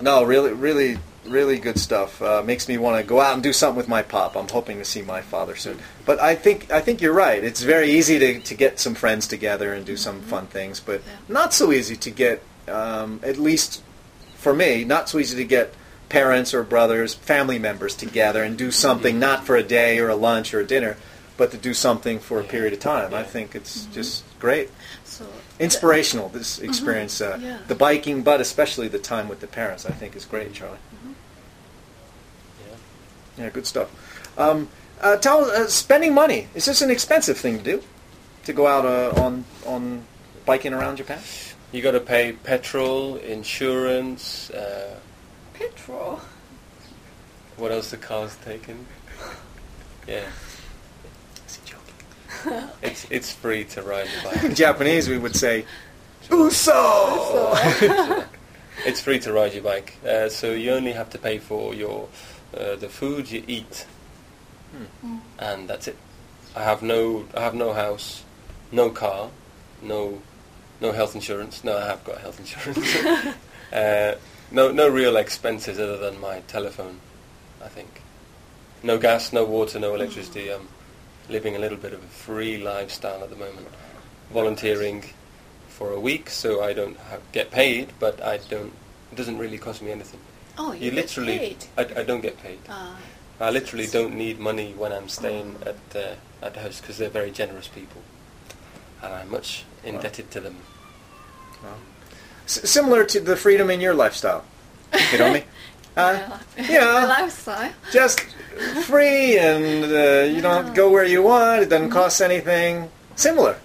[0.00, 2.20] no, really, really, really good stuff.
[2.22, 4.36] Uh, makes me want to go out and do something with my pop.
[4.36, 5.78] I'm hoping to see my father soon.
[6.06, 7.42] But I think I think you're right.
[7.42, 11.00] It's very easy to, to get some friends together and do some fun things, but
[11.06, 11.12] Yeah.
[11.28, 12.42] not so easy to get.
[12.68, 13.82] Um, at least
[14.36, 15.74] for me, not so easy to get
[16.08, 20.14] parents or brothers, family members together and do something not for a day or a
[20.14, 20.96] lunch or a dinner,
[21.36, 23.12] but to do something for a period of time.
[23.14, 24.70] I think it's just great
[25.60, 27.58] inspirational this experience uh, Yeah.
[27.68, 30.78] the biking but especially the time with the parents i think is great charlie
[32.66, 32.76] Yeah.
[33.44, 33.88] yeah good stuff
[34.38, 34.68] um,
[35.00, 37.82] uh, tell uh, spending money is this an expensive thing to do
[38.44, 40.02] to go out uh, on on
[40.46, 41.20] biking around japan
[41.72, 44.50] You got to pay petrol, insurance.
[44.50, 44.98] Uh,
[45.54, 46.18] petrol.
[47.56, 48.86] what else the car's taken?
[50.08, 50.49] Yeah, is he joking
[52.82, 54.44] it's it's free to ride the bike.
[54.44, 55.64] in japanese we would say
[56.30, 57.54] uso
[58.86, 62.08] It's free to ride your bike, uh, so you only have to pay for your
[62.56, 63.84] uh, the food you eat,
[65.04, 65.20] Mm.
[65.38, 65.96] and that's it.
[66.56, 68.22] I have no I have no house,
[68.72, 69.28] no car,
[69.82, 70.22] no
[70.80, 71.62] no health insurance.
[71.64, 72.96] No, I have got health insurance.
[73.72, 74.14] uh,
[74.50, 77.00] no no real expenses other than my telephone.
[77.62, 78.00] I think.
[78.82, 80.48] No gas, no water, no electricity.
[80.50, 80.68] I'm
[81.28, 83.66] living a little bit of a free lifestyle at the moment.
[84.32, 85.04] Volunteering
[85.68, 88.72] for a week, so I don't have, get paid, but I don't.
[89.12, 90.20] It doesn't really cost me anything.
[90.58, 91.64] Oh, you, You get literally, paid.
[91.76, 92.58] I, I don't get paid.
[92.68, 92.94] Uh,
[93.40, 97.08] I literally don't need money when I'm staying at uh, at the house because they're
[97.08, 98.02] very generous people,
[99.02, 100.56] and I'm much indebted to them.
[102.46, 104.44] S- similar to the freedom in your lifestyle
[105.12, 105.44] you
[106.00, 106.70] know uh, yeah.
[106.70, 107.06] yeah.
[107.06, 107.72] Lifestyle.
[107.92, 108.20] just
[108.84, 112.90] free and uh, you don't have to go where you want it doesn't cost anything
[113.16, 113.56] similar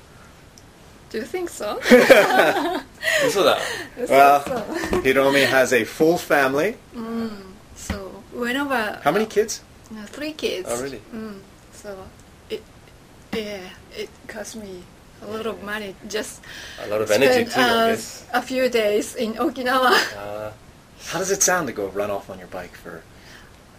[1.10, 1.80] Do you think so?
[3.30, 3.62] So that
[4.10, 4.42] Well.
[5.06, 6.76] Hiromi has a full family.
[7.76, 7.96] So
[8.34, 9.62] whenever How many kids?
[9.92, 10.68] uh, three kids.
[10.70, 11.02] Oh, really?
[11.14, 11.40] Mm,
[11.72, 11.96] so
[12.50, 12.64] it
[13.34, 13.62] yeah
[13.96, 14.84] it cost me
[15.22, 16.42] a lot of money just
[16.84, 17.62] a lot of energy spend, too.
[17.62, 18.26] I uh, guess.
[18.34, 19.94] a few days in Okinawa.
[20.18, 20.52] Uh,
[21.06, 23.04] How does it sound to go run off on your bike for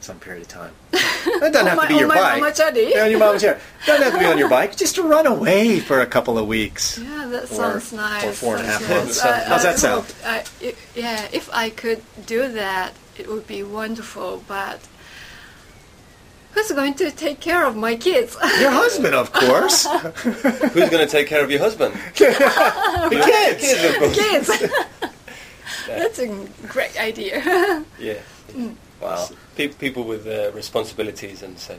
[0.07, 0.73] some period of time.
[1.29, 2.75] It doesn't have on to be oh my, your oh on bike.
[2.77, 3.59] Yeah, on your Mama Chari.
[3.85, 4.77] Doesn't have to be on your bike.
[4.77, 6.99] Just to run away for a couple of weeks.
[6.99, 7.47] Yeah, that Or-
[7.81, 8.39] sounds or nice.
[8.39, 9.23] four and a half Yes, months.
[9.25, 10.05] I- How's that sound?
[10.05, 14.45] hope- I, i yeah, if I could do that, it would be wonderful.
[14.47, 14.81] But
[16.53, 18.37] who's going to take care of my kids?
[18.61, 19.85] Your husband, of course.
[19.87, 21.93] Who's going to take care of your husband?
[22.17, 23.63] the kids.
[23.63, 24.17] Kids, of course.
[24.17, 25.16] kids.
[25.87, 26.29] That's a
[26.69, 27.85] great idea.
[27.99, 28.19] Yeah.
[29.01, 29.29] Wow.
[29.57, 31.77] Pe- people with uh, responsibilities and so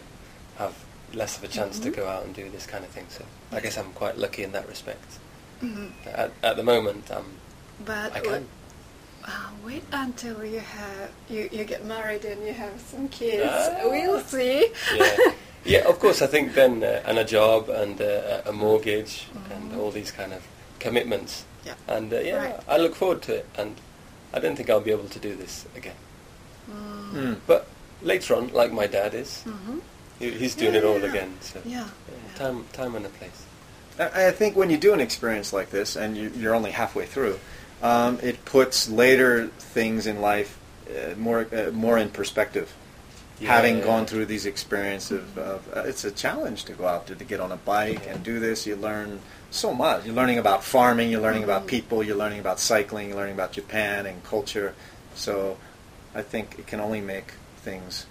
[0.58, 0.74] have
[1.14, 1.91] less of a chance Mm-hmm.
[1.91, 3.05] to go out and do this kind of thing.
[3.10, 5.20] So I guess I'm quite lucky in that respect.
[5.64, 5.88] Mm-hmm.
[6.10, 7.26] At, at the moment, um,
[7.86, 8.47] but I can.
[9.26, 13.49] Uh, wait until you have you, you get married and you have some kids.
[13.51, 13.82] Ah.
[13.84, 14.68] We'll see.
[14.95, 15.18] Yeah.
[15.66, 16.22] yeah, of course.
[16.22, 20.32] I think then uh, and a job and uh, a mortgage and all these kind
[20.34, 20.45] of
[20.80, 21.43] commitments.
[21.66, 21.74] Yeah.
[21.88, 22.60] And uh, yeah, Right.
[22.68, 23.45] I look forward to it.
[23.58, 23.76] And
[24.34, 25.95] I don't think I'll be able to do this again.
[26.69, 27.38] Mm.
[27.47, 27.67] But
[28.01, 29.80] later on, like my dad is, hmm
[30.19, 31.05] he, he's doing Yeah, it all yeah.
[31.09, 31.34] again.
[31.41, 31.88] So Yeah.
[32.09, 33.45] yeah, time, time and a place.
[33.99, 37.05] I I think when you do an experience like this, and you, you're only halfway
[37.05, 37.39] through,
[37.82, 40.57] um, it puts later things in life
[40.89, 42.73] uh, more uh, more in perspective.
[43.41, 43.84] Having Yeah.
[43.84, 47.23] gone through these experiences, of, of uh, it's a challenge to go out there to
[47.23, 48.65] get on a bike and do this.
[48.65, 49.19] You learn
[49.58, 50.05] so much.
[50.05, 51.10] You're learning about farming.
[51.10, 52.03] You're learning about people.
[52.03, 53.10] You're learning about cycling.
[53.10, 54.74] You're learning about Japan and culture.
[55.16, 55.58] So,
[56.16, 58.05] I think it can only make things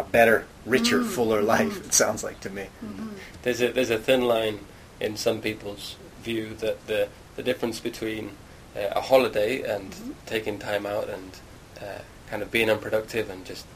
[0.00, 1.06] a better, richer, mm.
[1.06, 1.46] fuller mm-hmm.
[1.46, 1.86] life.
[1.86, 2.66] It sounds like to me.
[2.84, 3.08] Mm-hmm.
[3.42, 4.60] There's a there's a thin line
[4.98, 8.30] in some people's view that the the difference between
[8.76, 10.12] uh, a holiday and mm-hmm.
[10.26, 11.30] taking time out and
[11.80, 13.66] uh, kind of being unproductive and just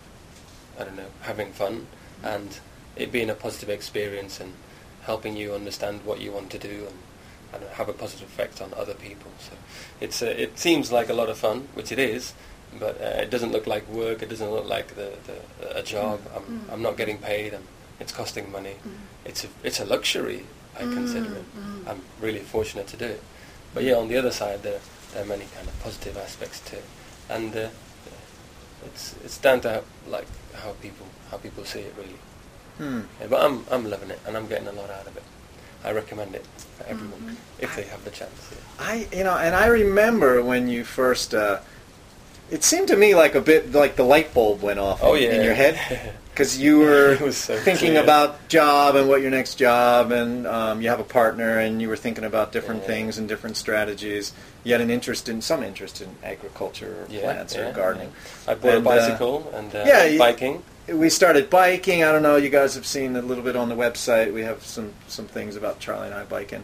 [0.78, 1.86] I don't know having fun
[2.22, 2.58] and
[2.96, 4.54] it being a positive experience and
[5.04, 6.98] helping you understand what you want to do and
[7.64, 9.30] I have a positive effect on other people.
[9.38, 9.52] So
[10.00, 12.34] it's uh, it seems like a lot of fun, which it is.
[12.78, 14.22] But uh, it doesn't look like work.
[14.22, 16.20] It doesn't look like the, the a job.
[16.34, 17.54] I'm I'm not getting paid.
[17.54, 17.64] and
[18.00, 18.76] it's costing money.
[19.24, 20.44] It's a it's a luxury.
[20.76, 21.44] I consider it.
[21.86, 23.22] I'm really fortunate to do it.
[23.72, 24.80] But yeah, on the other side, there
[25.12, 26.84] there are many kind of positive aspects to it,
[27.30, 27.68] and uh,
[28.86, 32.18] it's it's down to how, like how people how people see it really.
[32.78, 33.00] Hmm.
[33.20, 35.22] Yeah, but I'm I'm loving it, and I'm getting a lot out of it.
[35.84, 36.44] I recommend it
[36.78, 38.50] for everyone if they have the chance.
[38.50, 38.58] Yeah.
[38.84, 41.34] I you know, and I remember when you first.
[41.34, 41.58] Uh,
[42.50, 45.32] it seemed to me like a bit like the light bulb went off Oh, in,
[45.32, 45.78] in your head
[46.30, 48.02] because you were so thinking clear.
[48.02, 51.88] about job and what your next job, and um, you have a partner, and you
[51.88, 52.88] were thinking about different Yeah.
[52.88, 54.32] things and different strategies.
[54.62, 58.12] You had an interest in some interest in agriculture or Yeah, plants or gardening.
[58.46, 58.52] yeah.
[58.52, 60.62] I bought And, a uh, bicycle and uh, yeah, biking.
[60.88, 62.04] We started biking.
[62.04, 62.36] I don't know.
[62.36, 64.32] You guys have seen a little bit on the website.
[64.34, 66.62] We have some some things about Charlie and I biking,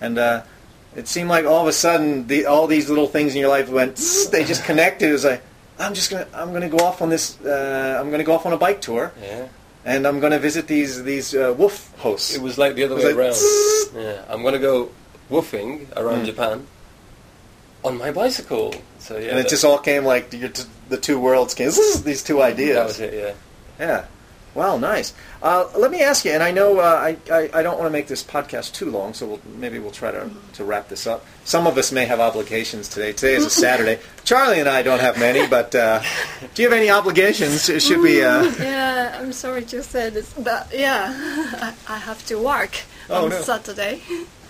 [0.00, 0.42] and uh,
[0.94, 3.68] it seemed like all of a sudden the, all these little things in your life
[3.70, 3.98] went.
[4.30, 5.08] They just connected.
[5.08, 5.42] It was like
[5.78, 7.40] I'm just gonna I'm gonna go off on this.
[7.40, 9.48] Uh, I'm gonna go off on a bike tour, Yeah.
[9.86, 12.34] and I'm gonna visit these these uh, WWOOF hosts.
[12.36, 13.36] It was like the other way like, around.
[13.96, 14.90] Yeah, I'm gonna go
[15.30, 16.26] WWOOFing around Mm.
[16.26, 16.66] Japan
[17.82, 18.74] on my bicycle.
[18.98, 21.70] So yeah, and it just all came like your t- the two worlds came.
[22.04, 22.76] These two ideas.
[22.76, 23.14] that was it.
[23.14, 23.32] Yeah.
[23.78, 24.04] Yeah.
[24.54, 25.12] Wow, nice.
[25.42, 27.90] Uh, let me ask you, and I know uh, I, I, I don't want to
[27.90, 31.26] make this podcast too long, so we'll, maybe we'll try to, to wrap this up.
[31.44, 33.12] Some of us may have obligations today.
[33.12, 33.98] Today is a Saturday.
[34.24, 36.00] Charlie and I don't have many, but uh,
[36.54, 37.64] do you have any obligations?
[37.82, 38.22] Should we?
[38.22, 41.08] Uh, Yeah, I'm sorry to say this, but yeah,
[41.60, 42.76] I, I have to work
[43.10, 43.40] Oh, on no.
[43.42, 44.02] Saturday.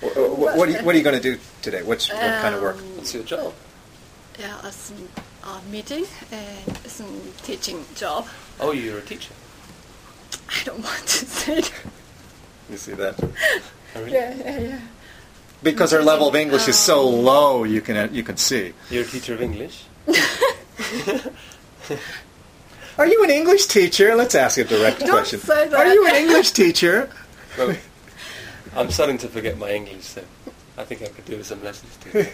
[0.02, 1.82] wh- wh- what, are you, what are you going to do today?
[1.82, 2.76] Which, what kind of work?
[2.76, 3.54] Um, What's your job?
[4.38, 4.72] Yeah, a
[5.48, 8.26] uh, meeting and some teaching job.
[8.60, 9.32] Oh, you're a teacher.
[10.48, 11.72] I don't want to say that.
[12.70, 13.14] You see that?
[13.22, 13.28] Oh,
[13.96, 14.12] really?
[14.12, 14.80] Yeah, yeah, yeah.
[15.62, 18.72] Because her level of English is so low, you can you can see.
[18.90, 19.84] You're a teacher of English.
[22.98, 24.14] Are you an English teacher?
[24.14, 25.40] Let's ask a direct Don't question.
[25.40, 25.78] say that.
[25.78, 27.10] Are you an English teacher?
[27.58, 27.74] Well,
[28.76, 30.22] I'm starting to forget my English, so
[30.78, 32.24] I think I could do some lessons too.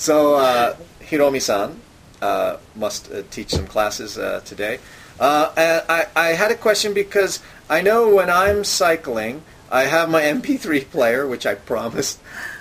[0.00, 1.78] So uh, Hiromi-san
[2.22, 4.78] uh, must uh, teach some classes uh, today.
[5.20, 10.08] Uh, and I, I had a question because I know when I'm cycling, I have
[10.08, 12.18] my MP3 player, which I promised.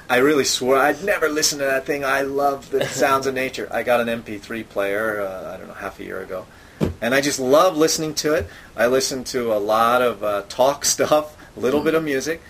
[0.10, 2.03] I really swore I'd never listen to that thing.
[2.03, 3.70] I love the sounds of nature.
[3.72, 6.45] I got an MP3 player, uh, I don't know, half a year ago.
[7.01, 8.47] And I just love listening to it.
[8.76, 12.41] I listen to a lot of uh, talk stuff, a little bit of music.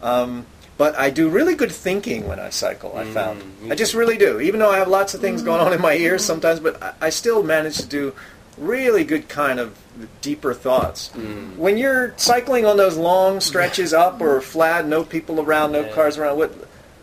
[0.00, 0.46] Um,
[0.78, 3.40] but I do really good thinking when I cycle, I found.
[3.62, 4.40] Mm, I just really do.
[4.40, 6.92] Even though I have lots of things going on in my ears sometimes, but I,
[7.00, 8.14] I still manage to do
[8.58, 9.76] really good kind of
[10.20, 11.10] deeper thoughts.
[11.14, 11.56] Mm.
[11.56, 15.92] When you're cycling on those long stretches up or flat, no people around, no Yeah.
[15.92, 16.52] cars around, what,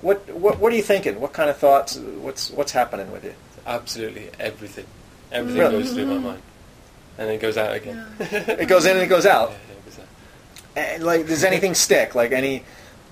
[0.01, 1.19] what, what, what are you thinking?
[1.19, 1.97] What kind of thoughts?
[1.97, 3.33] What's, what's happening with you?
[3.65, 4.85] Absolutely everything.
[4.85, 5.35] Mm-hmm.
[5.35, 5.83] Everything Really?
[5.83, 6.25] goes through my mm-hmm.
[6.25, 6.41] mind.
[7.17, 8.05] and it goes out again.
[8.19, 9.49] It goes in and it goes out.
[9.51, 10.05] Yeah, it goes out.
[10.75, 12.15] And, like, does anything stick?
[12.15, 12.63] Like any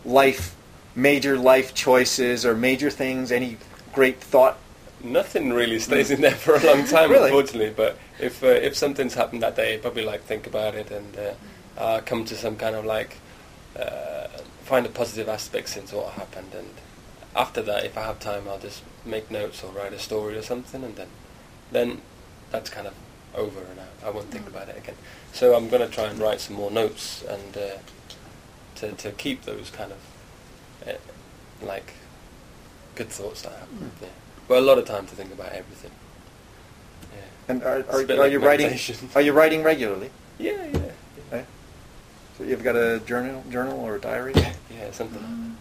[0.06, 0.56] life,
[0.96, 3.32] major life choices or major things?
[3.32, 3.58] Any
[3.94, 4.58] great thought?
[5.04, 7.26] Nothing really stays in there for a long time, Really?
[7.26, 7.74] unfortunately.
[7.76, 11.34] But if uh, if something's happened that day, probably like think about it and uh,
[11.80, 13.18] uh, come to some kind of like
[13.80, 14.28] uh,
[14.64, 16.54] find the positive aspects into what happened.
[16.56, 16.70] And
[17.36, 20.42] after that, if I have time, I'll just make notes or write a story or
[20.44, 21.08] something, and then
[21.72, 22.02] then
[22.52, 22.94] that's kind of
[23.34, 24.96] over, and I, I won't think about it again.
[25.32, 27.78] So I'm going to try and write some more notes and uh,
[28.76, 29.98] to to keep those kind of
[30.88, 30.94] uh,
[31.66, 31.94] like
[32.96, 33.92] good thoughts that happen.
[34.02, 34.08] Yeah.
[34.52, 35.92] But a lot of time to think about everything.
[37.14, 37.20] Yeah.
[37.48, 38.78] And are, are, are like you writing?
[39.16, 40.10] Are you writing regularly?
[40.40, 40.92] Yeah, yeah,
[41.32, 41.46] Right?
[42.38, 44.34] So you've got a journal, journal or a diary?
[44.36, 45.56] yeah, something.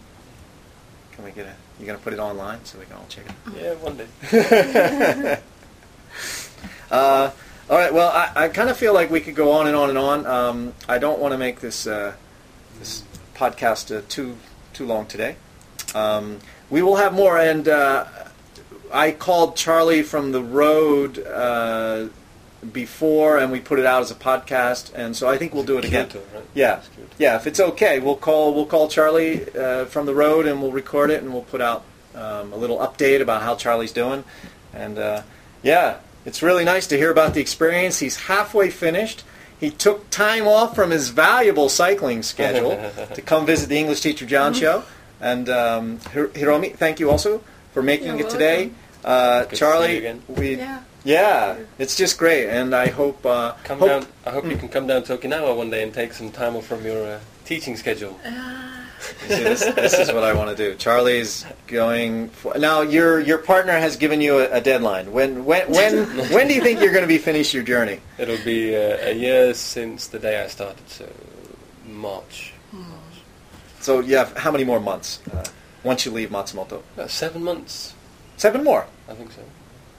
[1.13, 1.53] Can we get a?
[1.79, 3.61] You gonna put it online so we can all check it?
[3.61, 5.39] Yeah, one day.
[6.91, 7.31] Uh,
[7.69, 7.93] all right.
[7.93, 10.25] Well, I, I kind of feel like we could go on and on and on.
[10.25, 12.15] Um, I don't want to make this uh,
[12.79, 13.03] this
[13.35, 14.35] podcast uh, too
[14.73, 15.37] too long today.
[15.95, 16.39] Um,
[16.69, 18.03] we will have more, and uh,
[18.93, 22.07] I called Charlie from the road uh,
[22.71, 25.77] before, and we put it out as a podcast, and so I think we'll do
[25.77, 26.09] it again.
[26.13, 26.43] Right?
[26.53, 26.81] Yeah,
[27.17, 27.35] yeah.
[27.35, 31.09] If it's okay, we'll call we'll call Charlie uh, from the road, and we'll record
[31.09, 31.83] it, and we'll put out
[32.15, 34.23] um, a little update about how Charlie's doing.
[34.73, 35.23] And uh,
[35.63, 37.99] yeah, it's really nice to hear about the experience.
[37.99, 39.23] He's halfway finished.
[39.59, 42.71] He took time off from his valuable cycling schedule
[43.13, 44.83] to come visit the English Teacher John show.
[45.19, 47.43] And um, Hiromi, thank you also
[47.73, 48.71] for making You're it today.
[49.03, 50.21] Uh, Good to see Charlie, you again.
[50.27, 50.81] we Yeah.
[51.03, 54.07] yeah, it's just great, and I hope uh, Come hope- down.
[54.25, 56.65] I hope you can come down to Okinawa one day and take some time off
[56.67, 58.19] from your uh, teaching schedule.
[58.23, 58.29] Uh,
[59.27, 60.75] see, this, this is what I want to do.
[60.77, 62.81] Charlie's going for, now.
[62.81, 65.11] Your your partner has given you a, a deadline.
[65.11, 66.05] When when when
[66.35, 67.99] when do you think you're going to be finished your journey?
[68.19, 71.09] It'll be uh, a year since the day I started, so
[71.87, 72.53] March.
[73.79, 75.43] So you have how many more months uh,
[75.83, 76.81] once you leave Matsumoto?
[76.95, 77.93] About seven months,
[78.37, 78.87] Seven more.
[79.07, 79.41] I think so.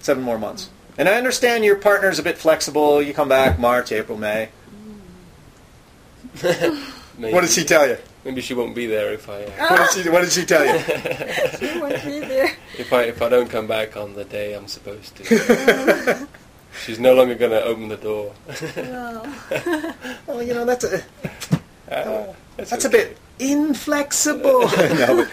[0.00, 0.68] Seven more months.
[0.98, 3.00] And I understand your partner's a bit flexible.
[3.00, 4.48] You come back March, April, May.
[6.42, 6.82] Maybe,
[7.32, 7.98] What did she tell you?
[8.24, 10.64] Maybe she won't be there if I uh, What did she What did she tell
[10.64, 10.78] you?
[11.58, 12.50] she won't be there.
[12.78, 16.26] if I if I don't come back on the day I'm supposed to.
[16.84, 18.32] She's no longer going to open the door.
[18.76, 19.22] No.
[20.26, 21.02] well, you know that's a
[21.90, 22.26] Ah,
[22.56, 22.88] that's a okay.
[22.88, 24.60] bit inflexible.
[24.60, 25.30] no, but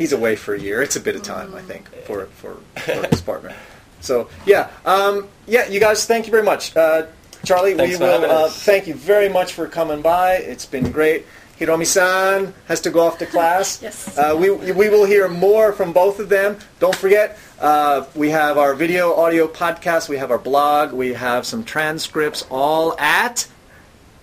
[0.00, 0.80] he's away for a year.
[0.80, 3.54] It's a bit of time, I think, for for, for his partner.
[4.00, 5.68] So yeah, um, yeah.
[5.68, 7.06] You guys, thank you very much, uh,
[7.44, 7.74] Charlie.
[7.74, 8.62] Thanks we for will having uh, us.
[8.64, 10.36] thank you very much for coming by.
[10.36, 11.26] It's been great.
[11.60, 13.82] Hiromi-san has to go off to class.
[13.82, 14.16] Yes.
[14.16, 16.56] Uh, we, we will hear more from both of them.
[16.78, 20.08] Don't forget, uh, we have our video, audio podcast.
[20.08, 20.94] We have our blog.
[20.94, 23.46] We have some transcripts all at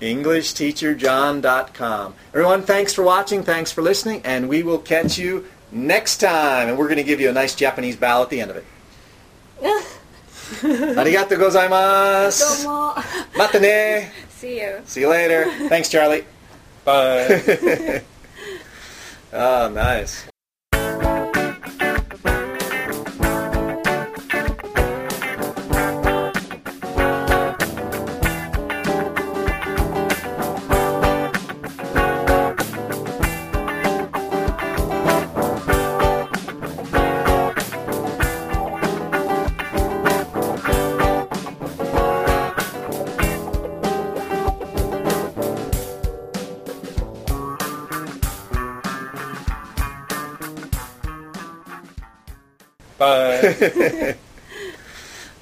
[0.02, 2.16] EnglishTeacherJohn.com.
[2.34, 3.44] Everyone, thanks for watching.
[3.44, 4.24] Thanks for listening.
[4.26, 7.56] And we will catch you next time, and we're going to give you a nice
[7.56, 8.66] Japanese bow at the end of it.
[10.98, 12.68] Arigato gozaimasu.
[13.36, 14.10] Mata ne.
[14.30, 14.82] See you.
[14.86, 15.52] See you later.
[15.68, 16.24] Thanks, Charlie.
[16.86, 18.02] Bye.
[19.34, 20.28] oh, nice.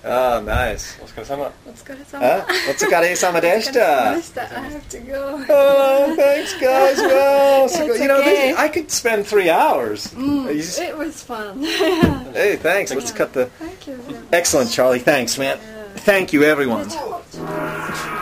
[0.03, 0.96] Oh, nice.
[1.03, 1.53] お疲れ様。
[1.66, 2.24] お疲れ様。
[2.26, 2.44] Huh?
[2.70, 4.22] お疲れ様でしお疲れ様たで。
[4.22, 4.42] した。
[4.42, 5.36] I have to go.
[5.53, 6.96] Oh, thanks, guys.
[7.03, 8.53] Well, so, It's you know, okay.
[8.53, 10.14] this, I could spend three hours.
[10.14, 11.62] Mm, You just- it was fun.
[12.32, 12.94] hey, thanks.
[12.94, 13.51] Let's cut the.
[13.59, 13.96] Thank you.
[13.96, 14.24] very much.
[14.32, 15.01] Excellent, Charlie.
[15.01, 15.59] Thanks, man.
[15.96, 16.88] Thank you, everyone.
[16.88, 18.13] Yeah.